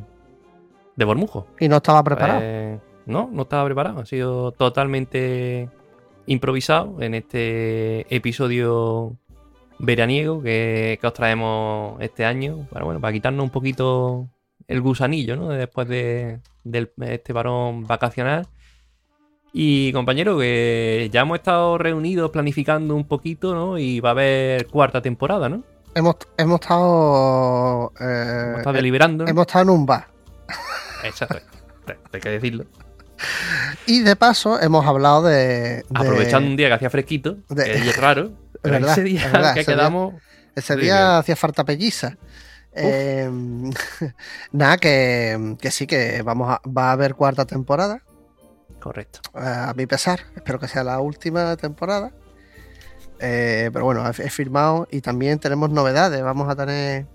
de 0.94 1.04
Bormujo. 1.06 1.46
Y 1.58 1.68
no 1.68 1.76
estaba 1.76 2.04
preparado. 2.04 2.40
Pues, 2.40 2.80
no, 3.06 3.30
no 3.32 3.42
estaba 3.42 3.64
preparado. 3.64 4.00
Ha 4.00 4.04
sido 4.04 4.52
totalmente 4.52 5.70
improvisado 6.26 7.00
en 7.00 7.14
este 7.14 8.14
episodio 8.14 9.16
veraniego 9.78 10.42
que, 10.42 10.98
que 11.00 11.06
os 11.06 11.14
traemos 11.14 11.98
este 12.02 12.26
año. 12.26 12.66
Para, 12.70 12.84
bueno, 12.84 13.00
para 13.00 13.14
quitarnos 13.14 13.42
un 13.44 13.50
poquito 13.50 14.28
el 14.66 14.82
gusanillo, 14.82 15.34
¿no? 15.36 15.48
Después 15.48 15.88
de, 15.88 16.40
del- 16.62 16.92
este 17.06 17.32
varón 17.32 17.86
vacacional. 17.86 18.46
Y 19.52 19.92
compañero, 19.92 20.38
que 20.38 21.08
ya 21.12 21.22
hemos 21.22 21.38
estado 21.38 21.78
reunidos 21.78 22.30
planificando 22.30 22.94
un 22.94 23.04
poquito, 23.06 23.54
¿no? 23.54 23.78
Y 23.78 24.00
va 24.00 24.10
a 24.10 24.12
haber 24.12 24.66
cuarta 24.66 25.00
temporada, 25.02 25.48
¿no? 25.48 25.64
Hemos, 25.94 26.16
hemos 26.36 26.60
estado. 26.60 27.92
eh, 27.98 28.42
Hemos 28.46 28.58
estado 28.58 28.76
deliberando. 28.76 29.24
¿no? 29.24 29.30
hemos 29.30 29.46
estado 29.46 29.62
en 29.64 29.70
un 29.70 29.86
bar. 29.86 30.06
Exacto. 31.02 31.38
Hay 32.12 32.20
que 32.20 32.28
decirlo. 32.28 32.66
Y 33.86 34.00
de 34.02 34.14
paso 34.16 34.60
hemos 34.60 34.86
hablado 34.86 35.22
de. 35.22 35.36
de- 35.36 35.84
Aprovechando 35.94 36.48
un 36.50 36.56
día 36.56 36.68
que 36.68 36.74
hacía 36.74 36.90
fresquito, 36.90 37.38
de- 37.48 37.64
que 37.64 37.72
es 37.90 37.96
raro, 37.96 38.30
pero 38.62 38.74
verdad, 38.74 38.92
ese 38.92 39.02
día 39.02 39.26
verdad, 39.32 39.54
que 39.54 39.60
ese 39.60 39.70
día- 39.72 39.78
quedamos. 39.78 40.14
Ese 40.54 40.76
día 40.76 41.18
hacía 41.18 41.36
falta 41.36 41.64
pelliza. 41.64 42.16
Eh, 42.74 43.28
nada, 44.52 44.76
que, 44.76 45.56
que 45.60 45.70
sí, 45.70 45.86
que 45.86 46.22
vamos 46.22 46.50
a, 46.50 46.60
va 46.68 46.90
a 46.90 46.92
haber 46.92 47.14
cuarta 47.14 47.44
temporada. 47.46 48.02
Correcto. 48.80 49.20
a 49.34 49.72
mi 49.76 49.86
pesar. 49.86 50.20
Espero 50.36 50.58
que 50.58 50.68
sea 50.68 50.84
la 50.84 51.00
última 51.00 51.56
temporada. 51.56 52.12
Eh, 53.20 53.70
pero 53.72 53.84
bueno, 53.84 54.08
he, 54.08 54.12
firmado 54.30 54.86
y 54.90 55.00
también 55.00 55.38
tenemos 55.38 55.70
novedades. 55.70 56.22
Vamos 56.22 56.48
a 56.48 56.54
tener 56.56 57.06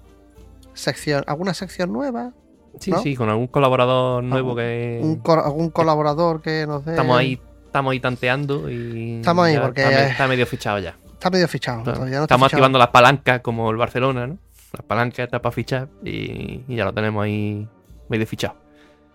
sección, 0.74 1.24
alguna 1.28 1.54
sección 1.54 1.92
nueva, 1.94 2.34
Sí, 2.80 2.90
¿No? 2.90 3.00
sí, 3.04 3.16
con 3.16 3.30
algún 3.30 3.46
colaborador 3.46 4.24
nuevo 4.24 4.50
Algún- 4.50 4.64
que. 4.64 5.00
un 5.04 5.16
co- 5.18 5.34
algún 5.46 5.70
colaborador 5.70 6.42
que 6.42 6.66
nos 6.66 6.84
dé. 6.84 6.92
Estamos 6.94 7.20
ahí, 7.20 7.40
estamos 7.68 7.92
ahí 7.92 8.00
tanteando 8.00 8.68
y. 8.68 9.18
Estamos 9.18 9.46
ahí 9.46 9.60
porque- 9.60 9.84
Está, 9.84 9.96
me- 9.96 10.10
está 10.10 10.28
medio 10.28 10.48
fichado 10.48 10.80
ya. 10.80 10.98
Está 11.14 11.30
medio 11.30 11.48
fichado. 11.48 11.78
No 11.84 11.92
está 11.94 12.04
estamos 12.04 12.28
fichado. 12.28 12.46
activando 12.48 12.80
las 12.80 12.88
palancas 12.88 13.42
como 13.42 13.70
el 13.70 13.78
Barcelona, 13.78 14.26
¿no? 14.26 14.38
Las 14.74 14.84
palancas 14.88 15.20
están 15.26 15.40
para 15.40 15.54
fichar 15.54 15.88
y, 16.04 16.64
y 16.68 16.76
ya 16.76 16.84
lo 16.86 16.94
tenemos 16.96 17.24
ahí 17.24 17.68
medio 18.10 18.26
fichado. 18.26 18.56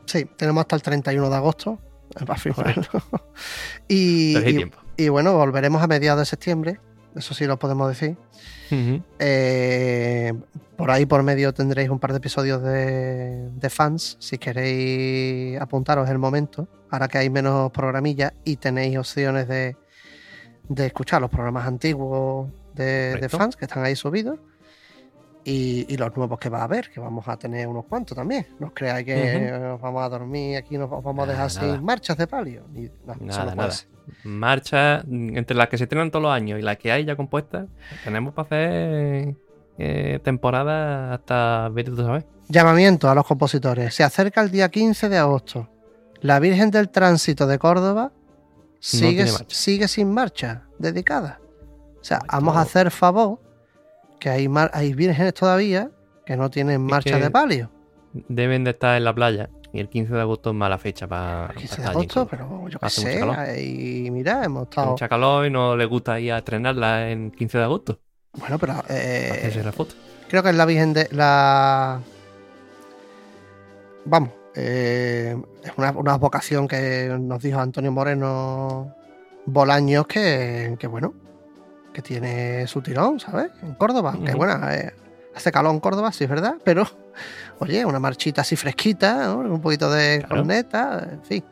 Sí, 0.07 0.25
tenemos 0.37 0.61
hasta 0.61 0.77
el 0.77 0.83
31 0.83 1.29
de 1.29 1.35
agosto 1.37 1.81
y, 3.89 4.37
y- 4.97 5.09
bueno, 5.09 5.35
volveremos 5.35 5.83
a 5.83 5.87
mediados 5.87 6.21
de 6.21 6.27
septiembre. 6.27 6.81
Eso 7.15 7.35
sí 7.35 7.47
lo 7.47 7.59
podemos 7.59 7.89
decir. 7.89 8.17
Eh, 9.19 10.33
por 10.77 10.91
ahí 10.91 11.07
por 11.07 11.23
medio 11.23 11.53
tendréis 11.55 11.89
un 11.89 11.99
par 11.99 12.13
de 12.13 12.19
episodios 12.19 12.63
de, 12.63 13.51
de 13.51 13.71
fans. 13.71 14.17
Si 14.21 14.39
queréis 14.39 15.61
apuntaros 15.61 16.09
el 16.11 16.19
momento. 16.19 16.69
Ahora 16.91 17.09
que 17.09 17.19
hay 17.19 17.31
menos 17.31 17.71
programillas 17.73 18.33
y 18.45 18.57
tenéis 18.57 18.97
opciones 18.99 19.49
de, 19.49 19.77
de 20.69 20.87
escuchar 20.87 21.21
los 21.21 21.31
programas 21.31 21.67
antiguos 21.67 22.51
de, 22.75 23.19
fans 23.29 23.57
que 23.57 23.65
están 23.65 23.85
ahí 23.85 23.97
subidos. 23.97 24.39
Y, 25.45 25.87
y 25.89 25.97
los 25.97 26.15
nuevos 26.17 26.39
que 26.39 26.49
va 26.51 26.61
a 26.61 26.65
haber, 26.65 26.91
que 26.91 27.01
vamos 27.01 27.27
a 27.27 27.37
tener 27.39 27.67
unos 27.69 27.87
cuantos 27.87 28.15
también. 28.17 28.47
No 28.59 28.67
os 28.67 28.73
creáis 28.75 29.07
que 29.07 29.51
nos 29.61 29.81
vamos 29.81 30.03
a 30.03 30.09
dormir 30.11 30.57
aquí, 30.59 30.77
nos 30.77 30.91
vamos 30.91 31.07
a 31.07 31.27
dejar 31.27 31.49
Nada, 31.49 31.61
nada. 31.63 31.77
sin 31.77 31.85
marchas 31.85 32.17
de 32.19 32.27
palio. 32.27 32.65
Ni- 32.73 32.91
no, 33.07 33.15
Nada, 33.21 33.55
nada. 33.55 33.71
ser. 33.71 33.89
Marcha 34.25 35.03
mm, 35.07 35.37
entre 35.39 35.57
las 35.57 35.69
que 35.69 35.79
se 35.79 35.85
estrenan 35.85 36.11
todos 36.11 36.23
los 36.25 36.33
años 36.33 36.59
y 36.59 36.63
las 36.63 36.77
que 36.77 36.93
hay 36.93 37.05
ya 37.05 37.17
compuestas. 37.17 37.67
Tenemos 38.05 38.35
para 38.35 38.47
hacer 38.47 39.35
eh, 39.79 40.21
temporada 40.23 41.15
hasta 41.15 41.69
ver 41.71 41.87
tú 41.87 41.97
sabes. 41.97 42.25
Llamamiento 42.49 43.09
a 43.09 43.15
los 43.15 43.27
compositores. 43.27 43.95
Se 43.95 44.05
acerca 44.05 44.43
el 44.43 44.51
día 44.51 44.69
15 44.69 45.09
de 45.09 45.19
agosto. 45.19 45.69
La 46.21 46.41
Virgen 46.41 46.71
del 46.71 46.89
Tránsito 46.91 47.47
de 47.47 47.59
Córdoba 47.59 48.13
sigue, 48.81 49.27
sigue 49.47 49.89
sin 49.89 50.13
marcha 50.13 50.65
dedicada. 50.79 51.41
O 52.01 52.05
sea, 52.05 52.19
Ay, 52.23 52.29
vamos 52.33 52.57
a 52.57 52.63
hacer 52.63 52.91
favor 52.91 53.41
que 54.19 54.29
hay, 54.31 54.49
mar- 54.49 54.71
hay 54.75 54.93
vírgenes 54.95 55.35
todavía 55.35 55.91
que 56.27 56.37
no 56.37 56.51
tienen 56.51 56.83
marcha 56.83 57.17
que- 57.17 57.23
de 57.25 57.31
palio. 57.31 57.71
Deben 58.29 58.65
de 58.65 58.71
estar 58.71 58.97
en 58.97 59.05
la 59.05 59.15
playa 59.15 59.51
y 59.73 59.81
el 59.81 59.89
15 59.89 60.15
de 60.15 60.21
agosto 60.21 60.51
es 60.51 60.57
mala 60.57 60.79
fecha 60.79 61.07
para. 61.07 61.53
15 61.55 61.83
de 61.83 61.89
agosto, 61.89 62.27
pero 62.27 62.69
yo 62.69 62.79
qué 62.79 62.91
sé. 62.91 63.23
ahí, 63.23 64.09
mira, 64.11 64.43
hemos 64.45 64.65
estado. 64.65 64.93
Mucha 64.93 65.09
calor 65.09 65.47
y 65.47 65.51
no 65.51 65.77
le 65.77 65.85
gusta 65.85 66.19
ir 66.19 66.33
a 66.33 66.39
estrenarla 66.39 67.11
en 67.11 67.31
15 67.31 67.59
de 67.59 67.65
agosto. 67.65 68.01
Bueno, 68.33 68.59
pero 68.59 68.75
eh, 68.89 69.29
Hacerse 69.33 69.63
la 69.63 69.73
foto. 69.73 69.95
creo 70.29 70.43
que 70.43 70.51
es 70.51 70.55
la 70.57 70.65
Virgen 70.65 70.93
de 70.95 71.09
la. 71.13 72.01
Vamos, 74.05 74.31
eh, 74.55 75.37
es 75.63 75.73
una, 75.77 75.91
una 75.93 76.17
vocación 76.17 76.67
que 76.67 77.15
nos 77.21 77.43
dijo 77.43 77.61
Antonio 77.61 77.93
Moreno 77.93 78.95
Bolaños 79.45 80.07
que, 80.07 80.77
que 80.79 80.87
bueno, 80.87 81.15
que 81.99 82.03
tiene 82.03 82.65
su 82.69 82.81
tirón, 82.81 83.19
¿sabes? 83.19 83.51
En 83.61 83.75
Córdoba, 83.75 84.13
aunque 84.15 84.31
Ujú. 84.31 84.39
bueno, 84.39 84.71
eh, 84.71 84.95
hace 85.35 85.51
calor 85.51 85.73
en 85.75 85.81
Córdoba, 85.81 86.13
sí 86.13 86.23
es 86.23 86.31
verdad, 86.31 86.55
pero 86.63 86.87
oye, 87.59 87.85
una 87.85 87.99
marchita 87.99 88.43
así 88.43 88.55
fresquita, 88.55 89.27
¿no? 89.27 89.39
un 89.39 89.61
poquito 89.61 89.91
de 89.91 90.19
Claro. 90.21 90.37
corneta, 90.37 91.09
en 91.11 91.23
fin. 91.25 91.45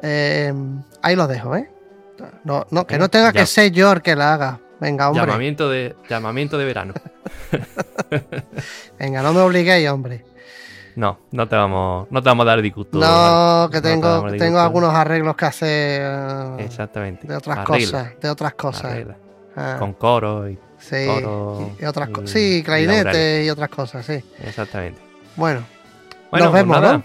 Eh, 0.00 0.54
ahí 1.02 1.14
lo 1.16 1.26
dejo, 1.26 1.54
¿eh? 1.54 1.70
No, 2.44 2.66
no, 2.70 2.86
que 2.86 2.96
no 2.96 3.10
tenga 3.10 3.26
ya. 3.30 3.40
que 3.40 3.44
ser 3.46 3.70
yo 3.72 3.92
el 3.92 4.00
que 4.00 4.16
la 4.16 4.32
haga. 4.32 4.58
Venga, 4.80 5.10
hombre. 5.10 5.26
Llamamiento 5.26 5.68
de, 5.68 5.94
llamamiento 6.08 6.56
de 6.56 6.64
verano. 6.64 6.94
Venga, 8.98 9.20
no 9.20 9.34
me 9.34 9.40
obliguéis, 9.40 9.86
hombre. 9.90 10.24
No, 10.96 11.18
no 11.30 11.46
te 11.46 11.56
vamos, 11.56 12.08
no 12.10 12.22
te 12.22 12.28
vamos 12.30 12.44
a 12.44 12.48
dar 12.48 12.62
disgusto. 12.62 12.98
No, 12.98 13.68
que 13.70 13.76
No 13.76 13.82
te 13.82 13.88
tengo, 13.90 14.26
tengo 14.32 14.58
algunos 14.60 14.94
arreglos 14.94 15.36
que 15.36 15.44
hacer 15.44 16.00
eh, 16.02 16.56
Exactamente. 16.64 17.26
de 17.28 17.36
otras 17.36 17.58
Arregla, 17.58 17.98
cosas, 18.04 18.20
de 18.20 18.30
otras 18.30 18.54
cosas. 18.54 18.84
arregla. 18.86 19.16
Ah, 19.60 19.76
Con 19.78 19.92
coro 19.94 20.48
y. 20.48 20.56
sí, 20.78 21.04
coro 21.06 21.70
y 21.80 21.84
otras 21.84 22.10
cosas. 22.10 22.30
Sí, 22.30 22.62
clarinete 22.64 23.44
y 23.44 23.50
otras 23.50 23.68
cosas, 23.70 24.06
sí. 24.06 24.22
Exactamente. 24.44 25.00
Bueno, 25.34 25.64
Bueno, 26.30 26.44
Nos 26.46 26.52
pues 26.52 26.62
vemos, 26.62 26.80
nada, 26.80 26.92
¿no? 26.98 27.02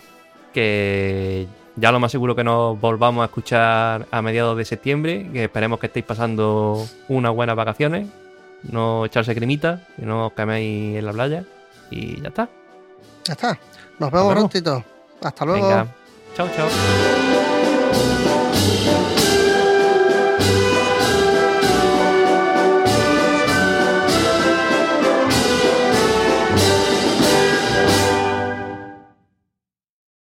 Que 0.54 1.48
ya 1.76 1.92
lo 1.92 2.00
más 2.00 2.12
seguro 2.12 2.36
que 2.36 2.44
nos 2.44 2.80
volvamos 2.80 3.24
a 3.24 3.26
escuchar 3.26 4.06
a 4.12 4.22
mediados 4.22 4.56
de 4.58 4.66
septiembre. 4.66 5.30
Que 5.34 5.46
esperemos 5.46 5.80
que 5.80 5.88
estéis 5.88 6.06
pasando 6.06 6.86
unas 7.08 7.34
buenas 7.34 7.56
vacaciones. 7.56 8.08
No 8.64 9.06
echarse 9.06 9.34
cremita, 9.34 9.82
que 9.96 10.06
no 10.06 10.28
os 10.28 10.34
queméis 10.34 10.98
en 11.00 11.06
la 11.06 11.12
playa. 11.12 11.44
Y 11.90 12.22
ya 12.22 12.28
está. 12.28 12.50
ya 13.26 13.34
está. 13.34 13.60
Nos 14.00 14.12
vemos 14.12 14.30
vemos. 14.30 14.34
prontito. 14.52 14.84
Hasta 15.22 15.46
luego. 15.46 15.68
Venga. 15.68 15.88
Chao, 16.36 16.48
chao. 16.56 17.33